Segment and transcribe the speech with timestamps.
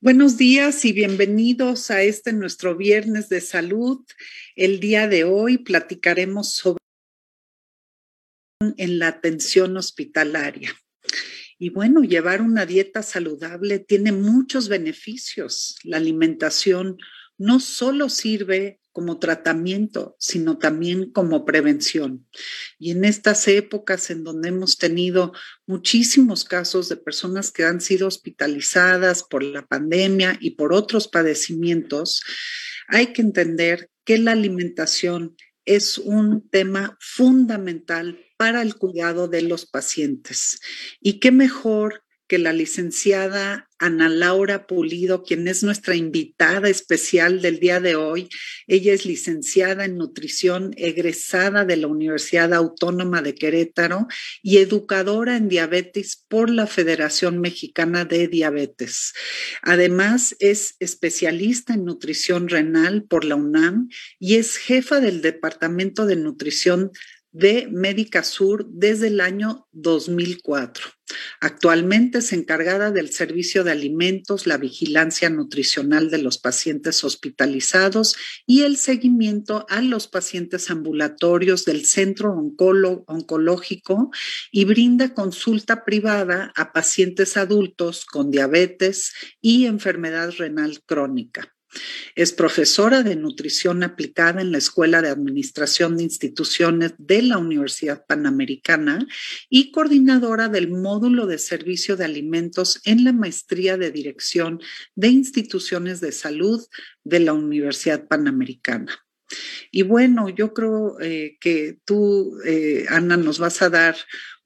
[0.00, 4.04] Buenos días y bienvenidos a este nuestro viernes de salud.
[4.56, 6.80] El día de hoy platicaremos sobre
[8.60, 10.74] en la atención hospitalaria.
[11.56, 15.78] Y bueno, llevar una dieta saludable tiene muchos beneficios.
[15.84, 16.98] La alimentación
[17.38, 22.26] no solo sirve como tratamiento, sino también como prevención.
[22.78, 25.34] Y en estas épocas en donde hemos tenido
[25.66, 32.22] muchísimos casos de personas que han sido hospitalizadas por la pandemia y por otros padecimientos,
[32.88, 39.66] hay que entender que la alimentación es un tema fundamental para el cuidado de los
[39.66, 40.58] pacientes.
[41.02, 47.60] Y qué mejor que la licenciada Ana Laura Pulido, quien es nuestra invitada especial del
[47.60, 48.28] día de hoy.
[48.66, 54.06] Ella es licenciada en nutrición, egresada de la Universidad Autónoma de Querétaro
[54.42, 59.12] y educadora en diabetes por la Federación Mexicana de Diabetes.
[59.62, 66.16] Además, es especialista en nutrición renal por la UNAM y es jefa del Departamento de
[66.16, 66.92] Nutrición
[67.36, 70.86] de Médica Sur desde el año 2004.
[71.38, 78.62] Actualmente es encargada del servicio de alimentos, la vigilancia nutricional de los pacientes hospitalizados y
[78.62, 84.10] el seguimiento a los pacientes ambulatorios del centro oncológico
[84.50, 91.55] y brinda consulta privada a pacientes adultos con diabetes y enfermedad renal crónica.
[92.14, 98.04] Es profesora de nutrición aplicada en la Escuela de Administración de Instituciones de la Universidad
[98.06, 99.06] Panamericana
[99.48, 104.60] y coordinadora del módulo de servicio de alimentos en la maestría de dirección
[104.94, 106.64] de instituciones de salud
[107.04, 109.05] de la Universidad Panamericana.
[109.70, 113.96] Y bueno, yo creo eh, que tú, eh, Ana, nos vas a dar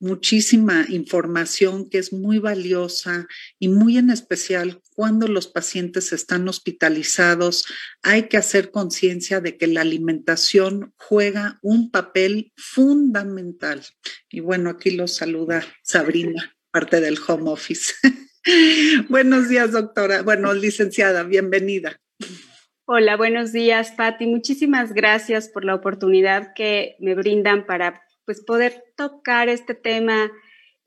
[0.01, 7.65] muchísima información que es muy valiosa y muy en especial cuando los pacientes están hospitalizados.
[8.03, 13.85] Hay que hacer conciencia de que la alimentación juega un papel fundamental.
[14.31, 17.93] Y bueno, aquí los saluda Sabrina, parte del home office.
[19.09, 20.23] Buenos días, doctora.
[20.23, 22.01] Bueno, licenciada, bienvenida.
[22.93, 24.27] Hola, buenos días, Patti.
[24.27, 30.33] Muchísimas gracias por la oportunidad que me brindan para pues, poder tocar este tema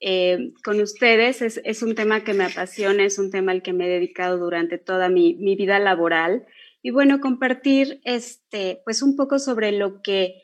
[0.02, 1.42] eh, con ustedes.
[1.42, 4.78] Es, un tema que me apasiona, es un tema al que me he dedicado durante
[4.78, 6.46] toda mi, vida laboral.
[6.82, 10.42] Y bueno, compartir este, pues un poco sobre lo que,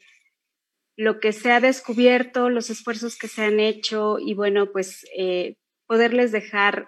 [0.95, 5.57] lo que se ha descubierto, los esfuerzos que se han hecho y bueno, pues eh,
[5.87, 6.87] poderles dejar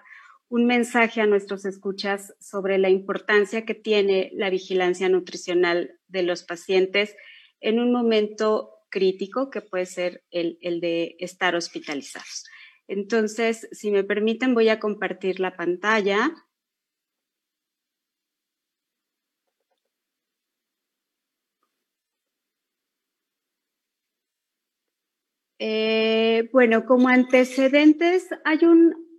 [0.52, 6.42] un mensaje a nuestros escuchas sobre la importancia que tiene la vigilancia nutricional de los
[6.42, 7.16] pacientes
[7.62, 12.44] en un momento crítico que puede ser el, de estar hospitalizados.
[12.86, 16.30] Entonces, si me permiten, voy a compartir la pantalla.
[25.58, 29.11] Eh, bueno, como antecedentes, hay un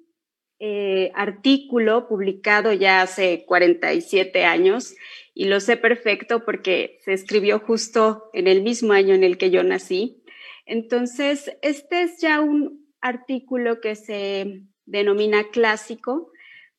[0.65, 4.95] eh, artículo publicado ya hace 47 años
[5.33, 9.51] y lo sé perfecto porque se escribió justo en el mismo año en el que
[9.51, 10.23] yo nací.
[10.65, 16.31] Entonces, este es ya un artículo que se denomina clásico.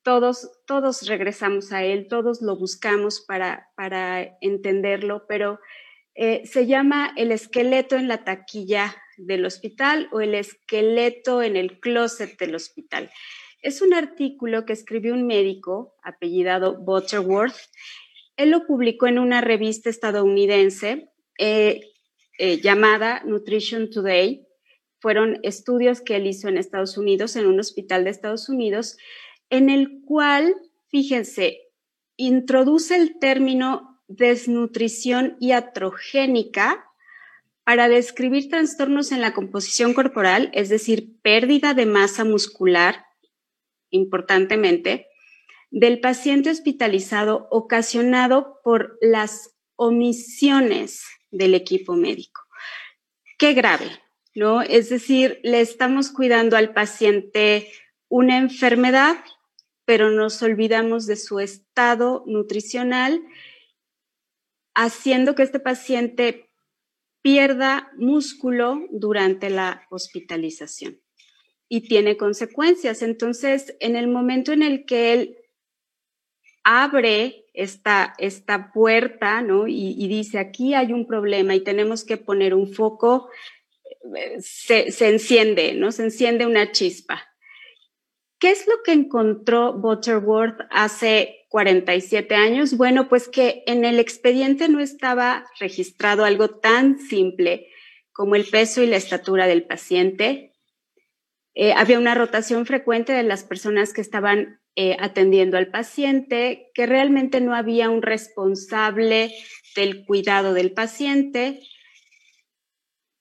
[0.02, 5.60] Todos, todos regresamos a él, todos lo buscamos para, para entenderlo, pero
[6.14, 11.80] eh, se llama El esqueleto en la taquilla del hospital o el esqueleto en el
[11.80, 13.10] closet del hospital.
[13.64, 17.56] Es un artículo que escribió un médico apellidado Butterworth.
[18.36, 21.08] Él lo publicó en una revista estadounidense
[21.38, 21.80] eh,
[22.38, 24.46] eh, llamada Nutrition Today.
[25.00, 28.98] Fueron estudios que él hizo en Estados Unidos, en un hospital de Estados Unidos,
[29.48, 30.54] en el cual,
[30.90, 31.62] fíjense,
[32.18, 36.84] introduce el término desnutrición iatrogénica
[37.64, 43.06] para describir trastornos en la composición corporal, es decir, pérdida de masa muscular,
[43.94, 45.08] importantemente,
[45.70, 52.42] del paciente hospitalizado ocasionado por las omisiones del equipo médico.
[53.38, 53.90] Qué grave,
[54.34, 54.62] ¿no?
[54.62, 57.72] Es decir, le estamos cuidando al paciente
[58.08, 59.16] una enfermedad,
[59.84, 63.22] pero nos olvidamos de su estado nutricional,
[64.74, 66.50] haciendo que este paciente
[67.22, 71.03] pierda músculo durante la hospitalización
[71.68, 73.02] y tiene consecuencias.
[73.02, 75.38] Entonces, en el momento en el que él
[76.64, 79.68] abre esta, esta puerta, ¿no?
[79.68, 83.28] Y, dice, aquí hay un problema y tenemos que poner un foco,
[84.40, 85.92] se, se, enciende, ¿no?
[85.92, 87.22] Se enciende una chispa.
[88.38, 92.76] ¿Qué es lo que encontró Butterworth hace 47 años?
[92.76, 97.68] Bueno, pues que en el expediente no estaba registrado algo tan simple
[98.12, 100.53] como el peso y la estatura del paciente.
[101.54, 106.86] Eh, había una rotación frecuente de las personas que estaban eh, atendiendo al paciente, que
[106.86, 109.32] realmente no había un responsable
[109.76, 111.60] del cuidado del paciente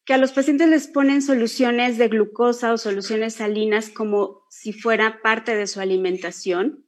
[0.06, 5.22] que a los pacientes les ponen soluciones de glucosa o soluciones salinas como si fuera
[5.22, 6.86] parte de su alimentación.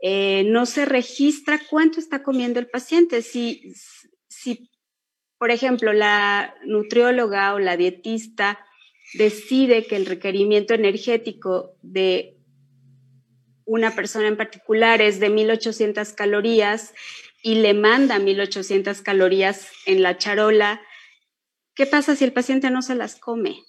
[0.00, 3.20] Eh, no se registra cuánto está comiendo el paciente.
[3.20, 3.74] Si,
[4.28, 4.70] si,
[5.38, 8.58] por ejemplo, la nutrióloga o la dietista
[9.14, 12.36] decide que el requerimiento energético de
[13.64, 16.94] una persona en particular es de 1800 calorías
[17.42, 20.80] y le manda 1800 calorías en la charola,
[21.78, 23.64] ¿Qué pasa si el paciente no se las come?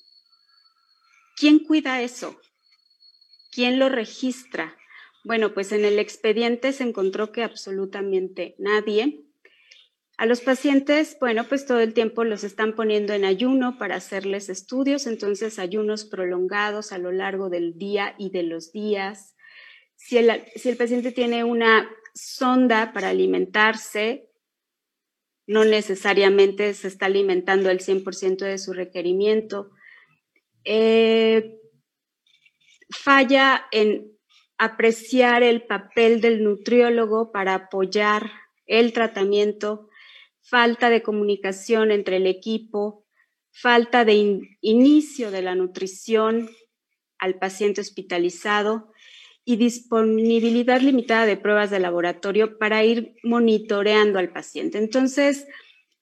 [1.38, 2.42] ¿Quién cuida eso?
[3.52, 4.76] ¿Quién lo registra?
[5.24, 9.29] Bueno, pues en el expediente se encontró que absolutamente nadie.
[10.20, 14.50] A los pacientes, bueno, pues todo el tiempo los están poniendo en ayuno para hacerles
[14.50, 19.38] estudios, entonces ayunos prolongados a lo largo del día y de los días.
[19.96, 24.30] Si el, paciente tiene una sonda para alimentarse,
[25.48, 29.72] no necesariamente se está alimentando el 100% de su requerimiento.
[30.66, 31.62] Eh,
[32.90, 34.12] falla en
[34.58, 38.30] apreciar el papel del nutriólogo para apoyar
[38.66, 39.90] el tratamiento,
[40.50, 43.06] falta de comunicación entre el equipo,
[43.52, 46.50] falta de inicio de la nutrición
[47.20, 48.92] al paciente hospitalizado
[49.46, 54.78] y disponibilidad limitada de pruebas de laboratorio para ir monitoreando al paciente.
[54.78, 55.48] Entonces,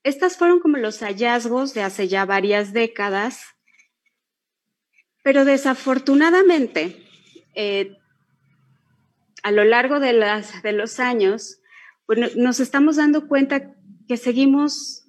[0.03, 3.41] estas fueron como los hallazgos de hace ya varias décadas,
[5.23, 7.03] pero desafortunadamente,
[7.55, 7.97] eh,
[9.43, 11.59] a lo largo de, las, de los años,
[12.05, 13.76] pues nos estamos dando cuenta
[14.07, 15.05] que seguimos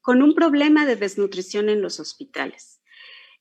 [0.00, 2.80] con un problema de desnutrición en los hospitales.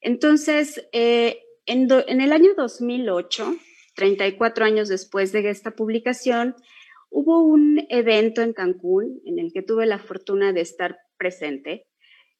[0.01, 3.55] Entonces, eh, en, en el año 2008,
[3.95, 6.55] 34 años después de esta publicación,
[7.09, 11.85] hubo un evento en Cancún en el que tuve la fortuna de estar presente,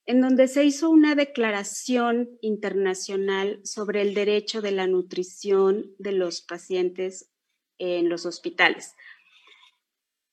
[0.05, 6.41] en donde se hizo una declaración internacional sobre el derecho de la nutrición de los
[6.41, 7.29] pacientes
[7.77, 8.95] en los hospitales.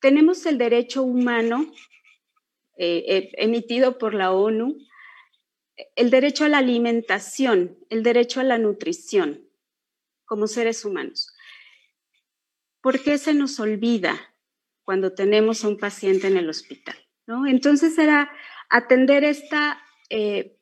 [0.00, 1.71] Tenemos el derecho humano
[2.82, 4.79] eh, eh, emitido por la ONU,
[5.97, 9.47] el derecho a la alimentación, el derecho a la nutrición
[10.25, 11.31] como seres humanos.
[12.81, 14.19] ¿Por qué se nos olvida
[14.82, 16.97] cuando tenemos a un paciente en el hospital?
[17.27, 17.47] ¿no?
[17.47, 18.32] Entonces era
[18.71, 20.56] atender esta eh,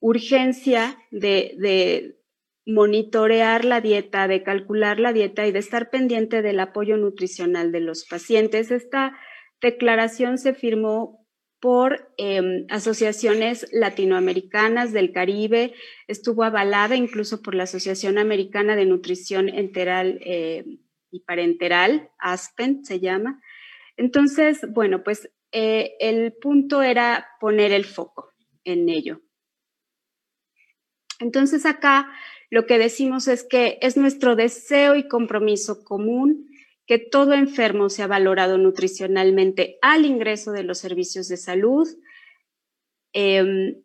[0.00, 2.18] urgencia de, de
[2.64, 7.80] monitorear la dieta, de calcular la dieta y de estar pendiente del apoyo nutricional de
[7.80, 8.70] los pacientes.
[8.70, 9.18] Esta
[9.60, 11.21] declaración se firmó
[11.62, 15.74] por em, asociaciones latinoamericanas del Caribe,
[16.08, 20.64] estuvo avalada incluso por la Asociación Americana de Nutrición Enteral eh,
[21.12, 23.40] y Parenteral, ASPEN se llama.
[23.96, 28.32] Entonces, bueno, pues eh, el punto era poner el foco
[28.64, 29.20] en ello.
[31.20, 32.12] Entonces acá
[32.50, 36.48] lo que decimos es que es nuestro deseo y compromiso común
[36.92, 41.88] que todo enfermo sea valorado nutricionalmente al ingreso de los servicios de salud
[43.14, 43.82] em,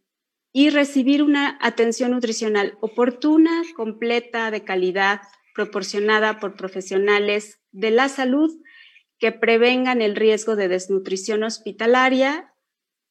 [0.52, 5.22] y recibir una atención nutricional oportuna, completa, de calidad,
[5.56, 8.52] proporcionada por profesionales de la salud
[9.20, 12.54] que prevengan el riesgo de desnutrición hospitalaria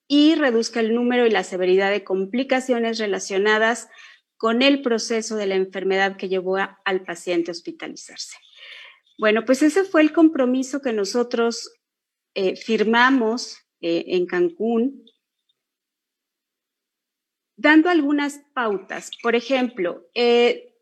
[0.09, 3.89] y reduzca el número y la severidad de complicaciones relacionadas
[4.37, 8.37] con el proceso de la enfermedad que llevó al paciente a hospitalizarse.
[9.19, 11.73] Bueno, pues ese fue el compromiso que nosotros
[12.35, 15.05] eh, firmamos eh, en Cancún,
[17.57, 19.11] dando algunas pautas.
[19.23, 20.75] Por ejemplo, eh,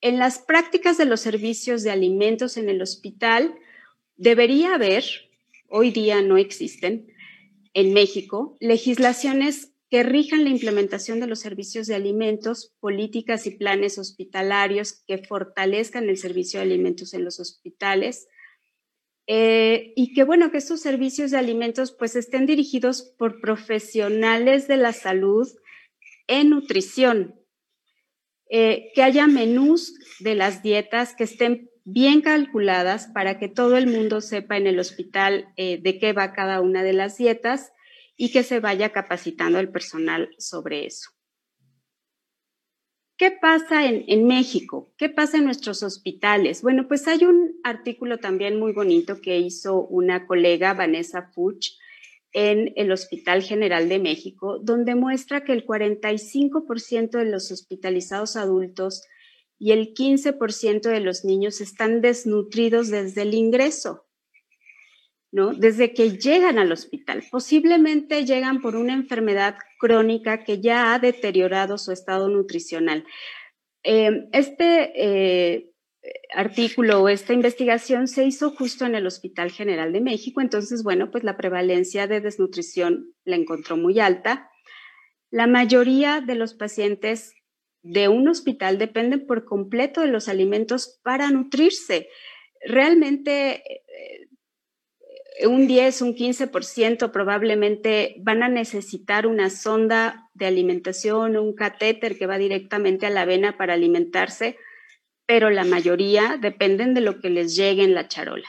[0.00, 3.58] en las prácticas de los servicios de alimentos en el hospital,
[4.16, 5.04] debería haber,
[5.68, 7.12] hoy día no existen,
[7.74, 13.98] en México, legislaciones que rijan la implementación de los servicios de alimentos, políticas y planes
[13.98, 18.26] hospitalarios que fortalezcan el servicio de alimentos en los hospitales.
[19.28, 24.76] Eh, y que bueno, que estos servicios de alimentos pues estén dirigidos por profesionales de
[24.76, 25.48] la salud
[26.28, 27.40] en nutrición,
[28.48, 33.86] eh, que haya menús de las dietas que estén bien calculadas para que todo el
[33.86, 37.72] mundo sepa en el hospital eh, de qué va cada una de las dietas
[38.16, 41.10] y que se vaya capacitando el personal sobre eso.
[43.18, 44.92] ¿Qué pasa en, México?
[44.98, 46.60] ¿Qué pasa en nuestros hospitales?
[46.60, 51.78] Bueno, pues hay un artículo también muy bonito que hizo una colega, Vanessa Fuch,
[52.32, 59.02] en el Hospital General de México, donde muestra que el 45% de los hospitalizados adultos
[59.58, 64.05] y el 15% de los niños están desnutridos desde el ingreso.
[65.58, 67.22] Desde que llegan al hospital.
[67.30, 73.04] Posiblemente llegan por una enfermedad crónica que ya ha deteriorado su estado nutricional.
[73.82, 75.70] Eh, este eh,
[76.34, 81.10] artículo o esta investigación se hizo justo en el Hospital General de México, entonces, bueno,
[81.10, 84.50] pues la prevalencia de desnutrición la encontró muy alta.
[85.30, 87.34] La mayoría de los pacientes
[87.82, 92.08] de un hospital dependen por completo de los alimentos para nutrirse.
[92.64, 94.25] Realmente eh,
[95.44, 102.26] un 10, un 15% probablemente van a necesitar una sonda de alimentación, un catéter que
[102.26, 104.56] va directamente a la vena para alimentarse,
[105.26, 108.48] pero la mayoría dependen de lo que les llegue en la charola.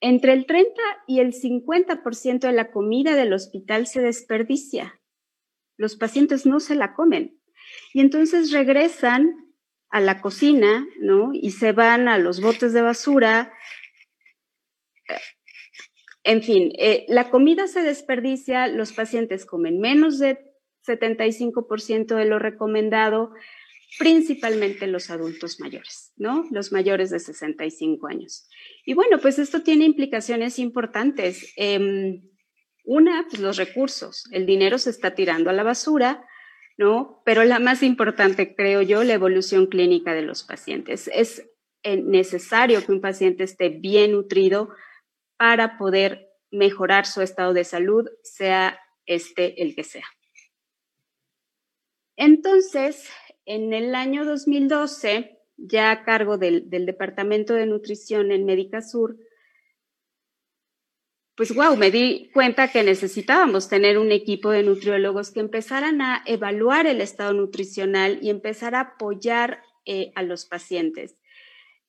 [0.00, 0.70] Entre el 30
[1.06, 5.00] y el 50% de la comida del hospital se desperdicia.
[5.76, 7.40] Los pacientes no se la comen.
[7.94, 9.54] Y entonces regresan
[9.88, 11.30] a la cocina, ¿no?
[11.32, 13.52] Y se van a los botes de basura,
[16.24, 20.38] en fin, eh, la comida se desperdicia, los pacientes comen menos de
[20.86, 23.32] 75% de lo recomendado,
[23.98, 26.44] principalmente los adultos mayores, ¿no?
[26.50, 28.48] Los mayores de 65 años.
[28.84, 31.52] Y bueno, pues esto tiene implicaciones importantes.
[31.56, 32.22] Em,
[32.84, 34.24] una, pues los recursos.
[34.32, 36.26] El dinero se está tirando a la basura,
[36.76, 37.22] ¿no?
[37.24, 41.08] Pero la más importante, creo yo, la evolución clínica de los pacientes.
[41.12, 41.46] Es
[41.82, 44.70] eh, necesario que un paciente esté bien nutrido
[45.36, 50.06] para poder mejorar su estado de salud, sea este el que sea.
[52.16, 53.08] Entonces,
[53.44, 59.16] en el año 2012, ya a cargo del, Departamento de Nutrición en Médica Sur,
[61.36, 66.22] pues wow, me di cuenta que necesitábamos tener un equipo de nutriólogos que empezaran a
[66.26, 71.16] evaluar el estado nutricional y empezar a apoyar eh, a los pacientes.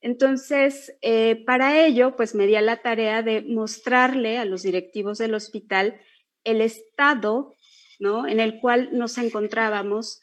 [0.05, 5.17] Entonces, eh, para ello, pues me di a la tarea de mostrarle a los directivos
[5.17, 5.99] del hospital
[6.43, 7.55] el estado
[7.99, 8.27] ¿no?
[8.27, 10.21] en el cual nos encontrábamos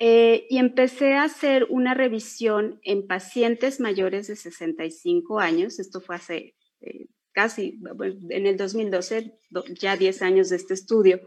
[0.00, 5.78] eh, y empecé a hacer una revisión en pacientes mayores de 65 años.
[5.78, 7.80] Esto fue hace eh, casi,
[8.28, 9.32] en el 2012,
[9.80, 11.22] ya 10 años de este estudio.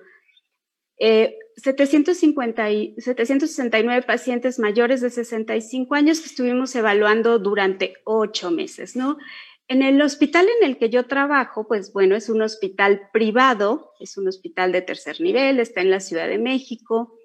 [1.57, 9.17] 750 y 769 pacientes mayores de 65 años que estuvimos evaluando durante ocho meses, ¿no?
[9.67, 14.17] En el hospital en el que yo trabajo, pues bueno, es un hospital privado, es
[14.17, 17.17] un hospital de tercer nivel, está en la Ciudad de México.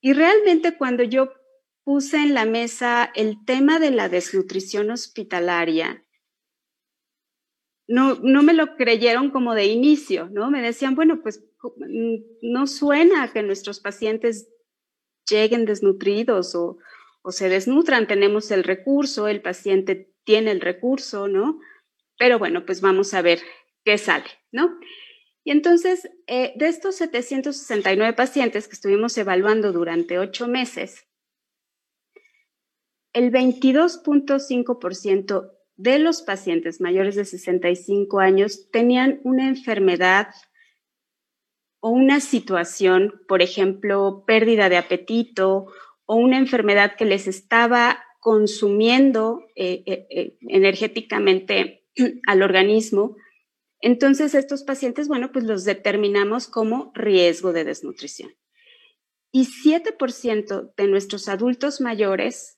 [0.00, 1.30] Y realmente cuando yo
[1.84, 6.04] puse en la mesa el tema de la desnutrición hospitalaria,
[7.88, 10.50] no, no me lo creyeron como de inicio, ¿no?
[10.50, 14.50] Me decían, bueno, pues mm, no suena que nuestros pacientes
[15.28, 16.78] lleguen desnutridos o,
[17.22, 21.60] o se desnutran, tenemos el recurso, el paciente tiene el recurso, ¿no?
[22.18, 23.40] Pero bueno, pues vamos a ver
[23.84, 24.78] qué sale, ¿no?
[25.44, 31.06] Y entonces, eh, de estos 769 pacientes que estuvimos evaluando durante ocho meses,
[33.14, 40.28] el 22.5% de los pacientes mayores de 65 años tenían una enfermedad
[41.80, 45.66] o una situación, por ejemplo, pérdida de apetito
[46.04, 51.86] o una enfermedad que les estaba consumiendo eh, eh, eh, energéticamente
[52.26, 53.16] al organismo.
[53.80, 58.34] Entonces, estos pacientes, bueno, pues los determinamos como riesgo de desnutrición.
[59.30, 62.57] Y 7% de nuestros adultos mayores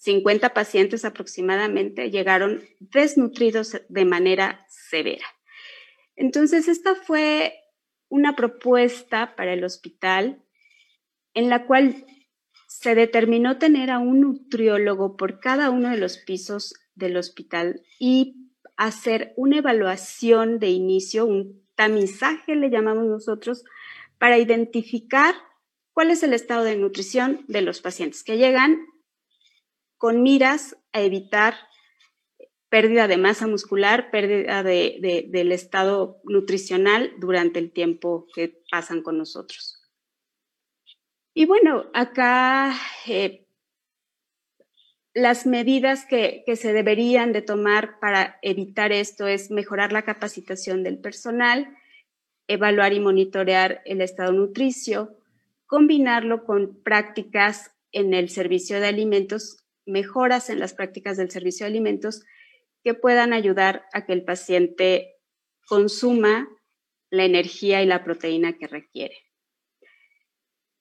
[0.00, 5.26] 50 pacientes aproximadamente llegaron desnutridos de manera severa.
[6.16, 7.52] Entonces, esta fue
[8.08, 10.42] una propuesta para el hospital
[11.34, 12.06] en la cual
[12.66, 18.48] se determinó tener a un nutriólogo por cada uno de los pisos del hospital y
[18.78, 23.64] hacer una evaluación de inicio, un tamizaje le llamamos nosotros,
[24.16, 25.34] para identificar
[25.92, 28.86] cuál es el estado de nutrición de los pacientes que llegan
[30.00, 31.54] con miras a evitar
[32.70, 39.82] pérdida de masa muscular, pérdida del estado nutricional durante el tiempo que pasan con nosotros.
[41.34, 42.74] Y bueno, acá
[43.08, 43.46] eh,
[45.12, 50.82] las medidas que, que, se deberían de tomar para evitar esto es mejorar la capacitación
[50.82, 51.76] del personal,
[52.48, 55.14] evaluar y monitorear el estado nutricio,
[55.66, 61.70] combinarlo con prácticas en el servicio de alimentos, mejoras en las prácticas del servicio de
[61.70, 62.24] alimentos
[62.82, 65.16] que puedan ayudar a que el paciente
[65.66, 66.48] consuma
[67.10, 69.16] la energía y la proteína que requiere.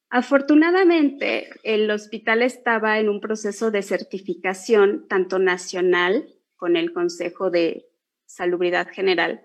[0.10, 7.86] Afortunadamente, el hospital estaba en un proceso de certificación tanto nacional con el Consejo de
[8.26, 9.44] Salubridad General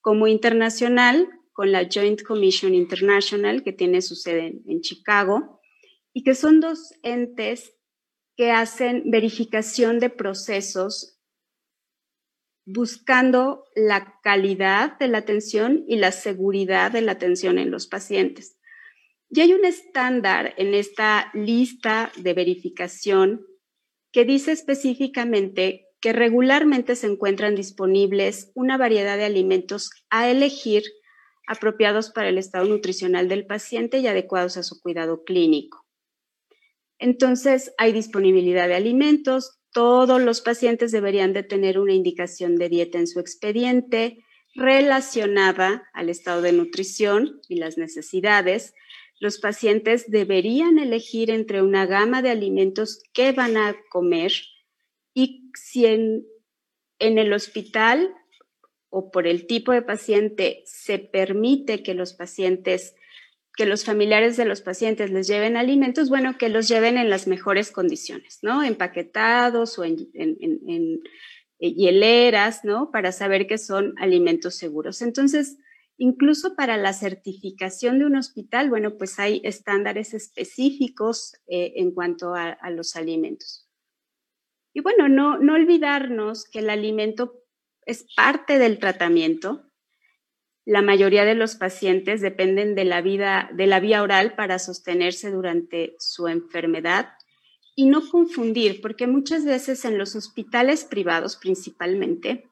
[0.00, 5.60] como internacional con la Joint Commission International que tiene su sede en Chicago
[6.12, 7.77] y que son dos entes
[8.38, 11.18] que hacen verificación de procesos
[12.64, 18.56] buscando la calidad de la atención y la seguridad de la atención en los pacientes.
[19.28, 23.44] Y hay un estándar en esta lista de verificación
[24.12, 30.84] que dice específicamente que regularmente se encuentran disponibles una variedad de alimentos a elegir
[31.48, 35.87] apropiados para el estado nutricional del paciente y adecuados a su cuidado clínico.
[36.98, 42.98] Entonces, hay disponibilidad de alimentos, todos los pacientes deberían de tener una indicación de dieta
[42.98, 44.18] en su expediente
[44.54, 48.74] relacionada al estado de nutrición y las necesidades,
[49.20, 54.32] los pacientes deberían elegir entre una gama de alimentos que van a comer
[55.14, 56.26] y si en,
[57.00, 58.14] el hospital
[58.90, 62.94] o por el tipo de paciente se permite que los pacientes,
[63.58, 67.26] que los familiares de los pacientes les lleven alimentos, bueno, que los lleven en las
[67.26, 68.62] mejores condiciones, ¿no?
[68.62, 71.02] Empaquetados o en, en
[71.58, 72.90] hieleras, ¿no?
[72.90, 75.02] Para saber que son alimentos seguros.
[75.02, 75.58] Entonces,
[76.00, 82.34] Incluso para la certificación de un hospital, bueno, pues hay estándares específicos eh, en cuanto
[82.36, 83.68] a, los alimentos.
[84.72, 87.42] Y bueno, no, no olvidarnos que el alimento
[87.84, 89.67] es parte del tratamiento.
[90.68, 95.30] La mayoría de los pacientes dependen de la, vida, de la vía oral para sostenerse
[95.30, 97.14] durante su enfermedad
[97.74, 102.48] y no confundir, porque muchas veces en los hospitales privados principalmente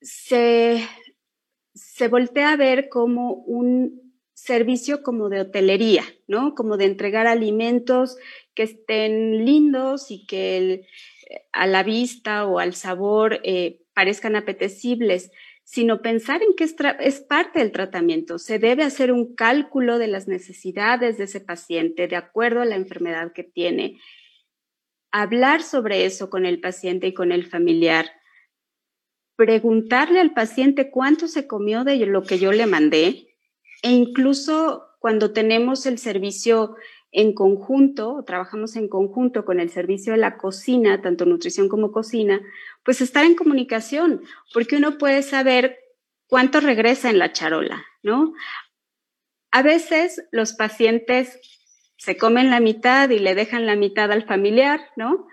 [0.00, 0.82] se
[1.78, 6.54] se voltea a ver como un servicio como de hotelería, ¿no?
[6.54, 8.16] Como de entregar alimentos
[8.54, 10.86] que estén lindos y que
[11.52, 15.30] a la vista o al sabor eh, parezcan apetecibles,
[15.70, 18.38] sino pensar en que es, es, parte del tratamiento.
[18.38, 22.76] Se debe hacer un cálculo de las necesidades de ese paciente de acuerdo a la
[22.76, 24.00] enfermedad que tiene.
[25.12, 28.10] Hablar sobre eso con el paciente y con el familiar
[29.36, 33.36] preguntarle al paciente cuánto se comió de lo que yo le mandé
[33.82, 36.76] e incluso cuando tenemos el servicio
[37.10, 42.40] en conjunto, trabajamos en conjunto con el servicio de la cocina, tanto nutrición como cocina,
[42.84, 45.78] pues estar en comunicación, porque uno puede saber
[46.26, 48.34] cuánto regresa en la charola, ¿no?
[49.50, 51.40] A veces los pacientes
[51.96, 55.26] se comen la mitad y le dejan la mitad al familiar, ¿no?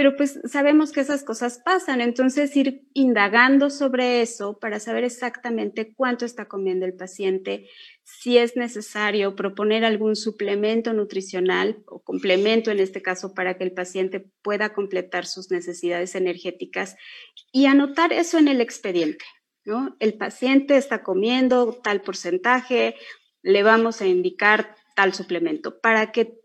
[0.00, 5.94] pero pues sabemos que esas cosas pasan, entonces ir indagando sobre eso para saber exactamente
[5.94, 7.68] cuánto está comiendo el paciente,
[8.18, 13.72] si es necesario proponer algún suplemento nutricional o complemento en este caso para que el
[13.72, 16.96] paciente pueda completar sus necesidades energéticas
[17.52, 19.24] y anotar eso en el expediente.
[19.64, 19.96] ¿no?
[20.00, 22.96] El paciente está comiendo tal porcentaje,
[23.42, 26.38] le vamos a indicar tal suplemento para que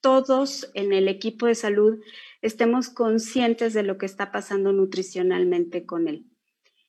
[0.00, 2.00] todos en el equipo de salud
[2.42, 6.26] estemos conscientes de lo que está pasando nutricionalmente con él.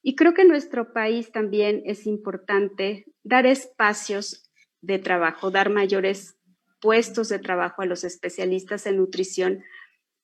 [0.07, 6.39] Y creo que en nuestro país también es importante dar espacios de trabajo, dar mayores
[6.79, 9.65] puestos de trabajo a los especialistas en nutrición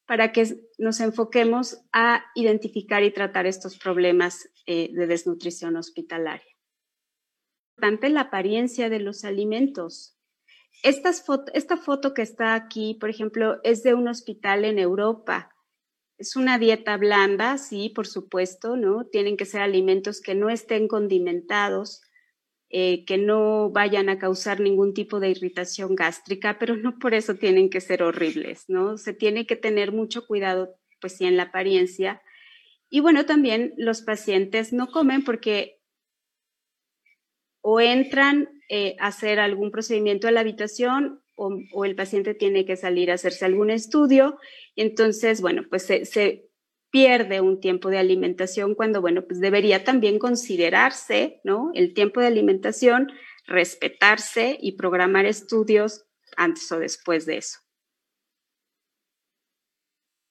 [0.05, 6.55] para que nos enfoquemos a identificar y tratar estos problemas eh, de desnutrición hospitalaria.
[7.75, 10.17] Importante la apariencia de los alimentos
[10.81, 15.52] esta foto que está aquí, por ejemplo, es de un hospital en Europa.
[16.23, 19.03] Es una dieta blanda, sí, por supuesto, ¿no?
[19.03, 22.01] Tienen que ser alimentos que no estén condimentados,
[22.69, 27.35] eh, que no vayan a causar ningún tipo de irritación gástrica, pero no por eso
[27.35, 28.97] tienen que ser horribles, ¿no?
[28.97, 32.21] Se tiene que tener mucho cuidado, pues sí, en la apariencia.
[32.89, 35.81] Y bueno, también los pacientes no comen porque
[37.59, 42.75] o entran eh, a hacer algún procedimiento a la habitación o, el paciente tiene que
[42.75, 44.37] salir a hacerse algún estudio.
[44.75, 46.49] Entonces, bueno, pues se,
[46.91, 51.71] pierde un tiempo de alimentación cuando, bueno, pues debería también considerarse, ¿no?
[51.73, 53.11] El tiempo de alimentación,
[53.47, 56.05] respetarse y programar estudios
[56.37, 57.59] antes o después de eso.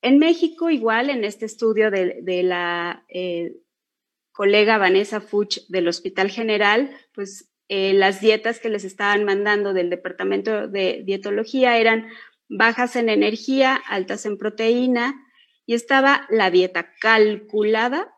[0.03, 3.57] En México, igual, en este estudio de, la eh,
[4.31, 9.89] colega Vanessa Fuch del Hospital General, pues eh, las dietas que les estaban mandando del
[9.89, 12.07] departamento de dietología eran
[12.47, 15.27] bajas en energía, altas en proteína,
[15.65, 18.13] y estaba la dieta calculada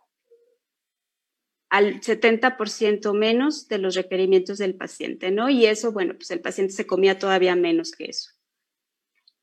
[1.70, 5.48] al 70% menos de los requerimientos del paciente, ¿no?
[5.48, 8.32] Y eso, bueno, pues el paciente se comía todavía menos que eso.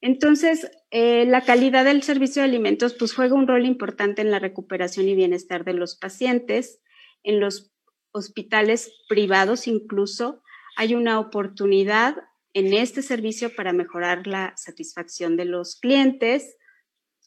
[0.02, 4.39] Entonces, eh, la calidad del servicio de alimentos pues juega un rol importante en la
[4.39, 6.82] recuperación y bienestar de los pacientes.
[7.24, 7.70] En los
[8.12, 10.41] hospitales privados incluso
[10.78, 12.15] hay una oportunidad
[12.54, 16.58] en este servicio para mejorar la satisfacción de los clientes.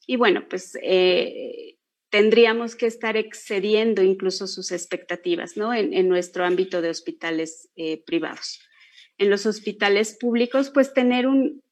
[0.06, 1.78] Y bueno, pues eh,
[2.10, 5.72] tendríamos que estar excediendo incluso sus expectativas, ¿no?
[5.72, 8.60] En, nuestro ámbito de hospitales eh, privados.
[9.16, 11.62] En los hospitales públicos, pues tener un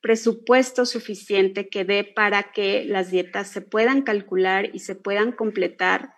[0.00, 6.14] presupuesto suficiente que dé para que las dietas se puedan calcular y se puedan completar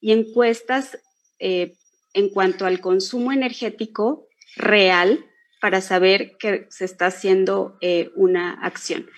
[0.00, 0.98] y encuestas
[1.42, 1.74] eh,
[2.14, 5.26] en cuanto al consumo energético real
[5.60, 9.10] para saber que se está haciendo eh, una acción.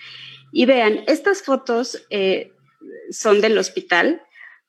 [0.51, 2.51] Y vean, estas fotos eh,
[3.11, 4.21] son del hospital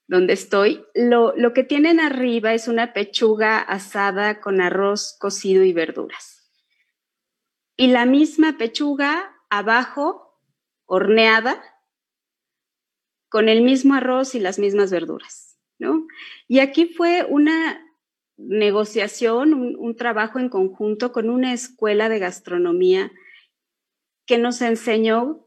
[0.07, 0.85] donde estoy.
[0.95, 6.51] Lo, lo que tienen arriba es una pechuga asada con arroz cocido y verduras.
[7.77, 10.41] Y la misma pechuga abajo,
[10.87, 11.63] horneada,
[13.29, 15.46] con el mismo arroz y las mismas verduras,
[16.49, 17.83] Y aquí fue una
[18.37, 23.13] negociación, un, trabajo en conjunto con una escuela de gastronomía
[24.27, 25.47] que nos enseñó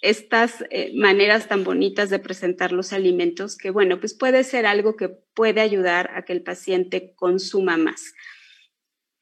[0.00, 4.96] estas eh, maneras tan bonitas de presentar los alimentos que, bueno, pues puede ser algo
[4.96, 8.14] que puede ayudar a que el paciente consuma más.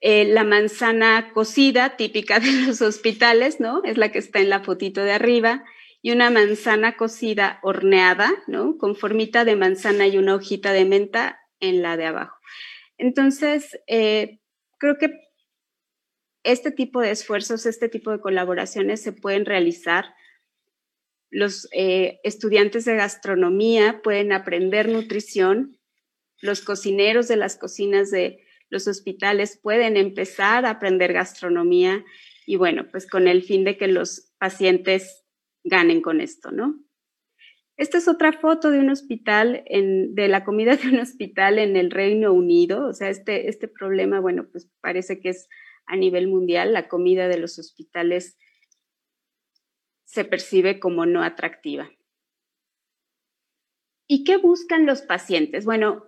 [0.01, 3.83] Eh, la manzana cocida, típica de los hospitales, ¿no?
[3.85, 5.65] Es la que está en la fotito de arriba.
[6.07, 8.79] Y una manzana cocida horneada, ¿no?
[8.79, 12.39] Con formita de manzana y una hojita de menta en la de abajo.
[12.97, 14.39] Entonces, eh,
[14.79, 15.11] creo que
[16.45, 20.15] este tipo de esfuerzos, este tipo de colaboraciones se pueden realizar.
[21.29, 25.77] Los eh, estudiantes de gastronomía pueden aprender nutrición.
[26.41, 32.05] Los cocineros de las cocinas de los hospitales pueden empezar a aprender gastronomía
[32.47, 35.26] y bueno, pues con el fin de que los pacientes
[35.67, 36.83] ganen con esto, ¿no?
[37.77, 41.91] Esta es otra foto de un hospital, de la comida de un hospital en el
[41.91, 42.87] Reino Unido.
[42.87, 45.49] O sea, este, este problema, bueno, pues parece que es
[45.85, 46.73] a nivel mundial.
[46.73, 48.39] La comida de los hospitales
[50.05, 51.91] se percibe como no atractiva.
[54.09, 55.67] ¿Y qué buscan los pacientes?
[55.67, 56.07] Bueno,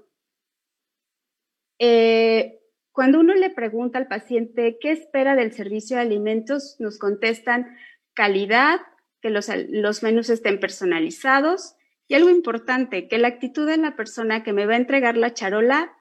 [1.78, 2.60] eh,
[2.92, 7.76] cuando uno le pregunta al paciente qué espera del servicio de alimentos, nos contestan
[8.14, 8.80] calidad,
[9.20, 11.74] que los, los menús estén personalizados
[12.06, 15.34] y algo importante, que la actitud de la persona que me va a entregar la
[15.34, 15.92] charola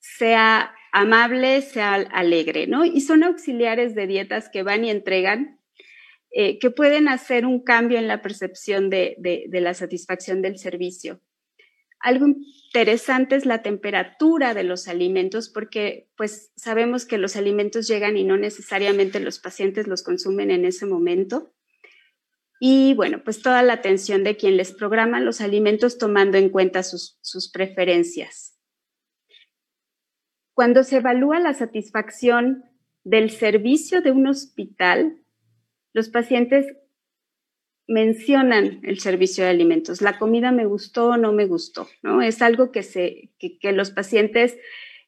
[0.00, 2.84] sea amable, sea alegre, ¿no?
[2.84, 5.60] Y son auxiliares de dietas que van y entregan,
[6.30, 11.20] eh, que pueden hacer un cambio en la percepción de la satisfacción del servicio.
[12.04, 18.18] Algo interesante es la temperatura de los alimentos, porque pues sabemos que los alimentos llegan
[18.18, 21.53] y no necesariamente los pacientes los consumen en ese momento.
[22.66, 26.82] Y bueno, pues toda la atención de quien les programa los alimentos tomando en cuenta
[26.82, 28.58] sus, sus preferencias.
[30.54, 32.64] Cuando se evalúa la satisfacción
[33.02, 35.22] del servicio de un hospital,
[35.92, 36.64] los pacientes
[37.86, 40.00] mencionan el servicio de alimentos.
[40.00, 42.22] La comida me gustó o no me gustó, ¿no?
[42.22, 44.56] Es algo que, se, que, los pacientes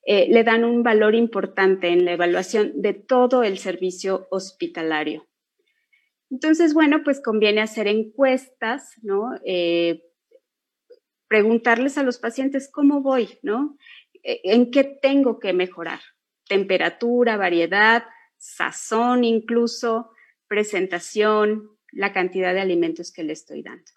[0.05, 5.27] eh, le dan un valor importante en la evaluación de todo el servicio hospitalario.
[6.31, 9.31] Entonces, bueno, pues conviene hacer encuestas, ¿no?
[9.45, 10.03] Eh,
[11.29, 13.77] preguntarles a los pacientes cómo voy, ¿no?
[14.23, 16.01] E, ¿En qué tengo que mejorar?
[16.49, 18.05] Temperatura, variedad,
[18.37, 20.11] sazón incluso,
[20.49, 23.91] presentación, la cantidad de alimentos que le estoy dando.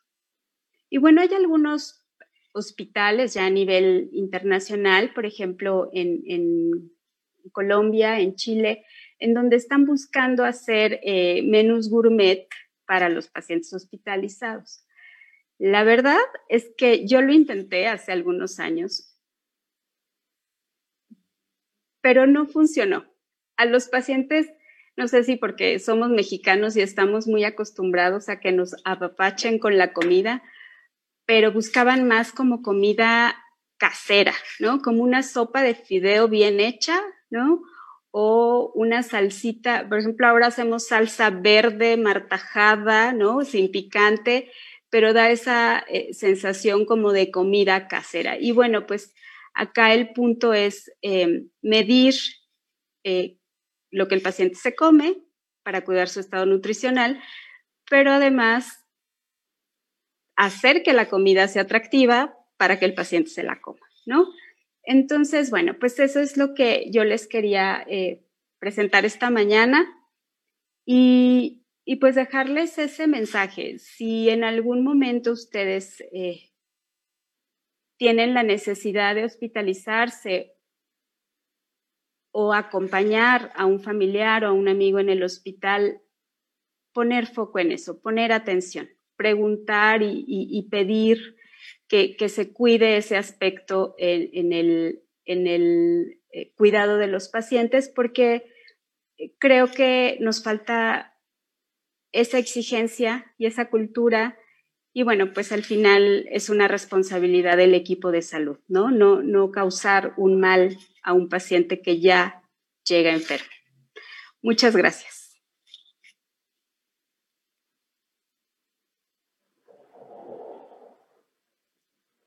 [0.89, 2.05] Y bueno, hay algunos
[2.53, 6.91] hospitales ya a nivel internacional, por ejemplo, en,
[7.51, 8.85] Colombia, en Chile,
[9.19, 12.47] en donde están buscando hacer eh, menús gourmet
[12.85, 14.85] para los pacientes hospitalizados.
[15.57, 19.15] La verdad es que yo lo intenté hace algunos años,
[22.01, 23.05] pero no funcionó.
[23.57, 24.49] A los pacientes
[24.99, 29.77] no sé si porque somos mexicanos y estamos muy acostumbrados a que nos apapachen con
[29.77, 30.43] la comida,
[31.25, 33.33] pero buscaban más como comida
[33.77, 34.81] casera, ¿no?
[34.81, 37.61] Como una sopa de fideo bien hecha, ¿no?
[38.11, 43.43] O una salsita, por ejemplo, ahora hacemos salsa verde martajada, ¿no?
[43.45, 44.51] Sin picante,
[44.89, 48.37] pero da esa eh, sensación como de comida casera.
[48.39, 49.13] Y bueno, pues
[49.59, 52.13] Acá el punto es eh, medir
[53.03, 53.37] eh,
[53.91, 55.21] lo que el paciente se come
[55.63, 57.21] para cuidar su estado nutricional,
[57.89, 58.85] pero además
[60.37, 64.29] hacer que la comida sea atractiva para que el paciente se la coma, ¿no?
[64.89, 68.25] Entonces, bueno, pues eso es lo que yo les quería eh,
[68.57, 69.87] presentar esta mañana
[70.83, 71.63] y,
[72.01, 73.77] pues dejarles ese mensaje.
[73.77, 76.49] Si en algún momento ustedes eh,
[77.99, 80.55] tienen la necesidad de hospitalizarse
[82.31, 86.01] o acompañar a un familiar o a un amigo en el hospital,
[86.93, 91.35] poner foco en eso, poner atención, preguntar y, pedir
[91.89, 95.01] que, se cuide ese aspecto en, el,
[96.31, 98.45] eh, cuidado de los pacientes, porque
[99.39, 101.17] creo que nos falta
[102.11, 104.37] esa exigencia y esa cultura.
[104.93, 108.91] Y bueno, pues al final es una responsabilidad del equipo de salud, ¿no?
[108.91, 112.43] No, no causar un mal a un paciente que ya
[112.85, 113.49] llega enfermo.
[114.41, 115.18] Muchas gracias.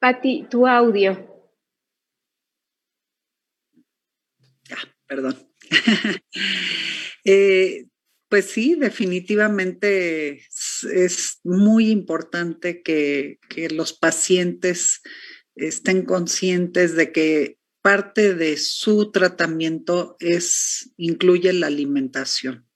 [0.02, 1.12] Pati, tu audio.
[4.68, 5.36] Ya, perdón.
[7.24, 7.86] Eh,
[8.28, 10.44] pues sí, definitivamente
[10.92, 15.02] es, muy importante que, que, los pacientes
[15.54, 22.66] estén conscientes de que parte de su tratamiento es, incluye la alimentación.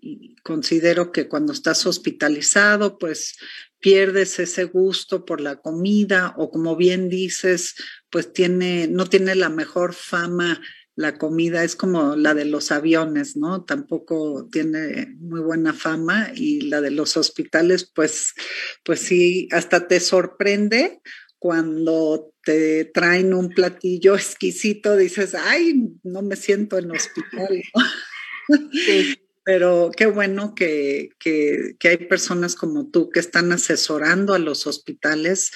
[0.00, 3.38] Y considero que cuando estás hospitalizado, pues
[3.80, 7.74] pierdes ese gusto por la comida o como bien dices,
[8.10, 10.60] pues tiene, no tiene la mejor fama
[10.96, 13.64] la comida, es como la de los aviones, ¿no?
[13.64, 18.34] Tampoco tiene muy buena fama y la de los hospitales, pues,
[18.84, 21.00] pues sí, hasta te sorprende
[21.38, 27.62] cuando te traen un platillo exquisito, dices, ay, no me siento en hospital.
[29.52, 35.50] Pero qué bueno que, que, hay personas como tú que están asesorando a los hospitales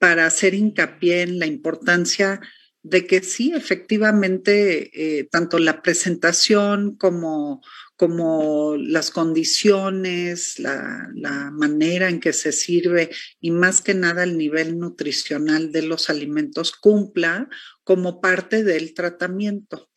[0.00, 2.40] para hacer hincapié en la importancia
[2.82, 7.62] de que sí, efectivamente, eh, tanto la presentación como,
[7.94, 11.08] como las condiciones, la,
[11.52, 16.72] manera en que se sirve y más que nada el nivel nutricional de los alimentos
[16.72, 17.48] cumpla
[17.84, 19.88] como parte del tratamiento.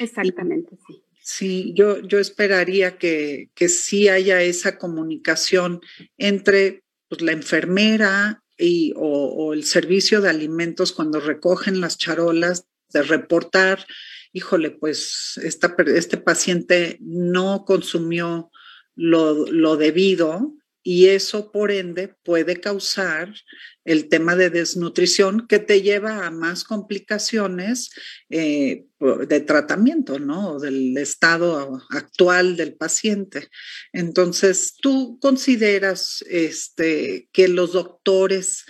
[0.00, 1.03] Exactamente, sí.
[1.26, 5.80] Sí, yo, yo esperaría que, que sí haya esa comunicación
[6.18, 13.02] entre pues, la enfermera y, o, el servicio de alimentos cuando recogen las charolas, de
[13.02, 13.86] reportar
[14.34, 18.50] híjole, pues este paciente no consumió
[18.94, 20.52] lo, debido
[20.86, 23.34] y eso por ende puede causar
[23.86, 27.90] el tema de desnutrición que te lleva a más complicaciones
[28.28, 30.60] eh, de tratamiento, ¿no?
[30.60, 33.48] Del estado actual del paciente.
[33.94, 38.64] Entonces, ¿tú consideras este, que los doctores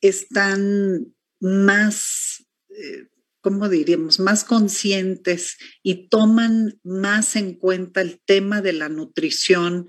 [0.00, 2.44] están más...
[2.70, 3.06] Eh,
[3.40, 9.86] ¿cómo diríamos?, más conscientes y toman más en cuenta el tema de la nutrición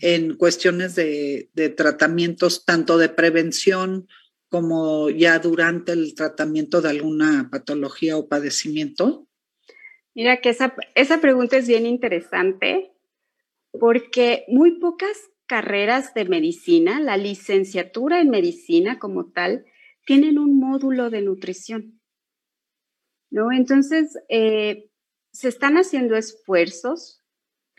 [0.00, 4.08] en cuestiones de, tratamientos, tanto de prevención
[4.48, 9.26] como ya durante el tratamiento de alguna patología o padecimiento?
[10.14, 12.92] Mira que esa, esa pregunta es bien interesante
[13.72, 19.64] porque muy pocas carreras de medicina, la licenciatura en medicina como tal,
[20.04, 22.00] tienen un módulo de nutrición.
[23.30, 23.52] ¿no?
[23.52, 24.90] Entonces, eh,
[25.32, 27.19] se están haciendo esfuerzos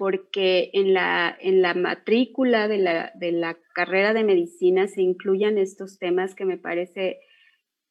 [0.02, 5.60] porque en la, en la matrícula de la, de la carrera de medicina se incluyan
[5.60, 7.20] estos temas que me parece,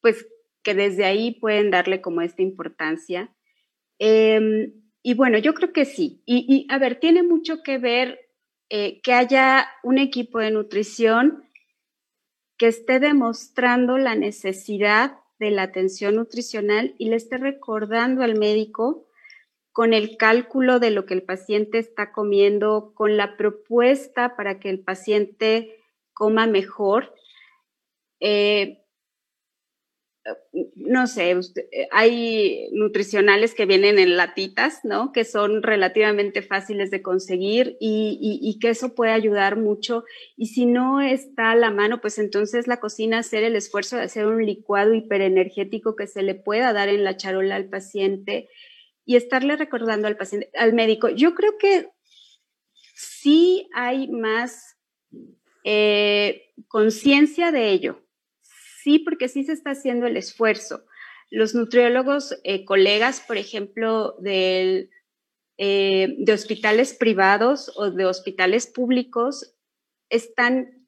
[0.01, 0.27] pues,
[0.61, 3.33] que desde ahí pueden darle como esta importancia.
[3.97, 6.21] Em, y bueno, yo creo que sí.
[6.25, 8.19] Y, a ver, tiene mucho que ver
[8.69, 11.45] eh, que haya un equipo de nutrición
[12.57, 19.07] que esté demostrando la necesidad de la atención nutricional y le esté recordando al médico
[19.71, 24.69] con el cálculo de lo que el paciente está comiendo, con la propuesta para que
[24.69, 25.77] el paciente
[26.13, 27.13] coma mejor.
[28.19, 28.81] Eh,
[30.75, 35.11] no sé, eh, hay nutricionales que vienen en latitas, ¿no?
[35.11, 40.03] Que son relativamente fáciles de conseguir y, que eso puede ayudar mucho.
[40.37, 44.03] Y si no está a la mano, pues entonces la cocina hacer el esfuerzo de
[44.03, 48.49] hacer un licuado hiperenergético que se le pueda dar en la charola al paciente
[49.05, 51.09] y estarle recordando al paciente, al médico.
[51.09, 51.89] Yo creo que
[52.95, 54.77] sí hay más
[55.63, 58.01] eh, conciencia de ello
[58.83, 60.85] Sí, porque sí se está haciendo el esfuerzo.
[61.29, 64.89] los nutriólogos, eh, colegas, por ejemplo, del,
[65.57, 69.55] eh, de hospitales privados o de hospitales públicos,
[70.09, 70.87] están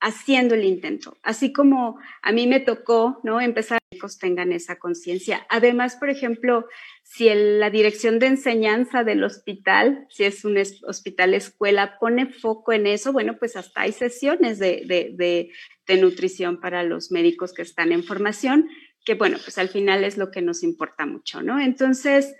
[0.00, 3.40] haciendo el intento, así como a mí me tocó, ¿no?
[3.40, 5.46] Empezar que tengan esa conciencia.
[5.48, 6.66] Además, por ejemplo,
[7.14, 12.86] si la dirección de enseñanza del hospital, si es un hospital escuela, pone foco en
[12.86, 15.50] eso, bueno, pues hasta hay sesiones de, de,
[15.86, 18.68] de nutrición para los médicos que están en formación,
[19.04, 21.60] que bueno, pues al final es lo que nos importa mucho, ¿no?
[21.60, 22.34] Entonces,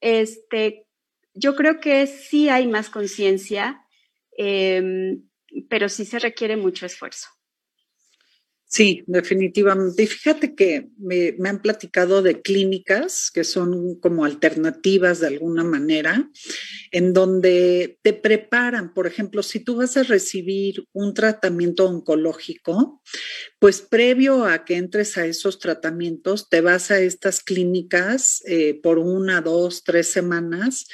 [0.00, 0.86] este,
[1.34, 3.82] yo creo que sí hay más conciencia.
[4.38, 5.18] Eh,
[5.68, 7.28] pero sí se requiere mucho esfuerzo.
[8.70, 10.02] Sí, definitivamente.
[10.02, 16.30] Y fíjate que me, han platicado de clínicas que son como alternativas de alguna manera,
[16.90, 23.00] en donde te preparan, por ejemplo, si tú vas a recibir un tratamiento oncológico,
[23.58, 28.98] pues previo a que entres a esos tratamientos, te vas a estas clínicas eh, por
[28.98, 30.86] una, dos, tres semanas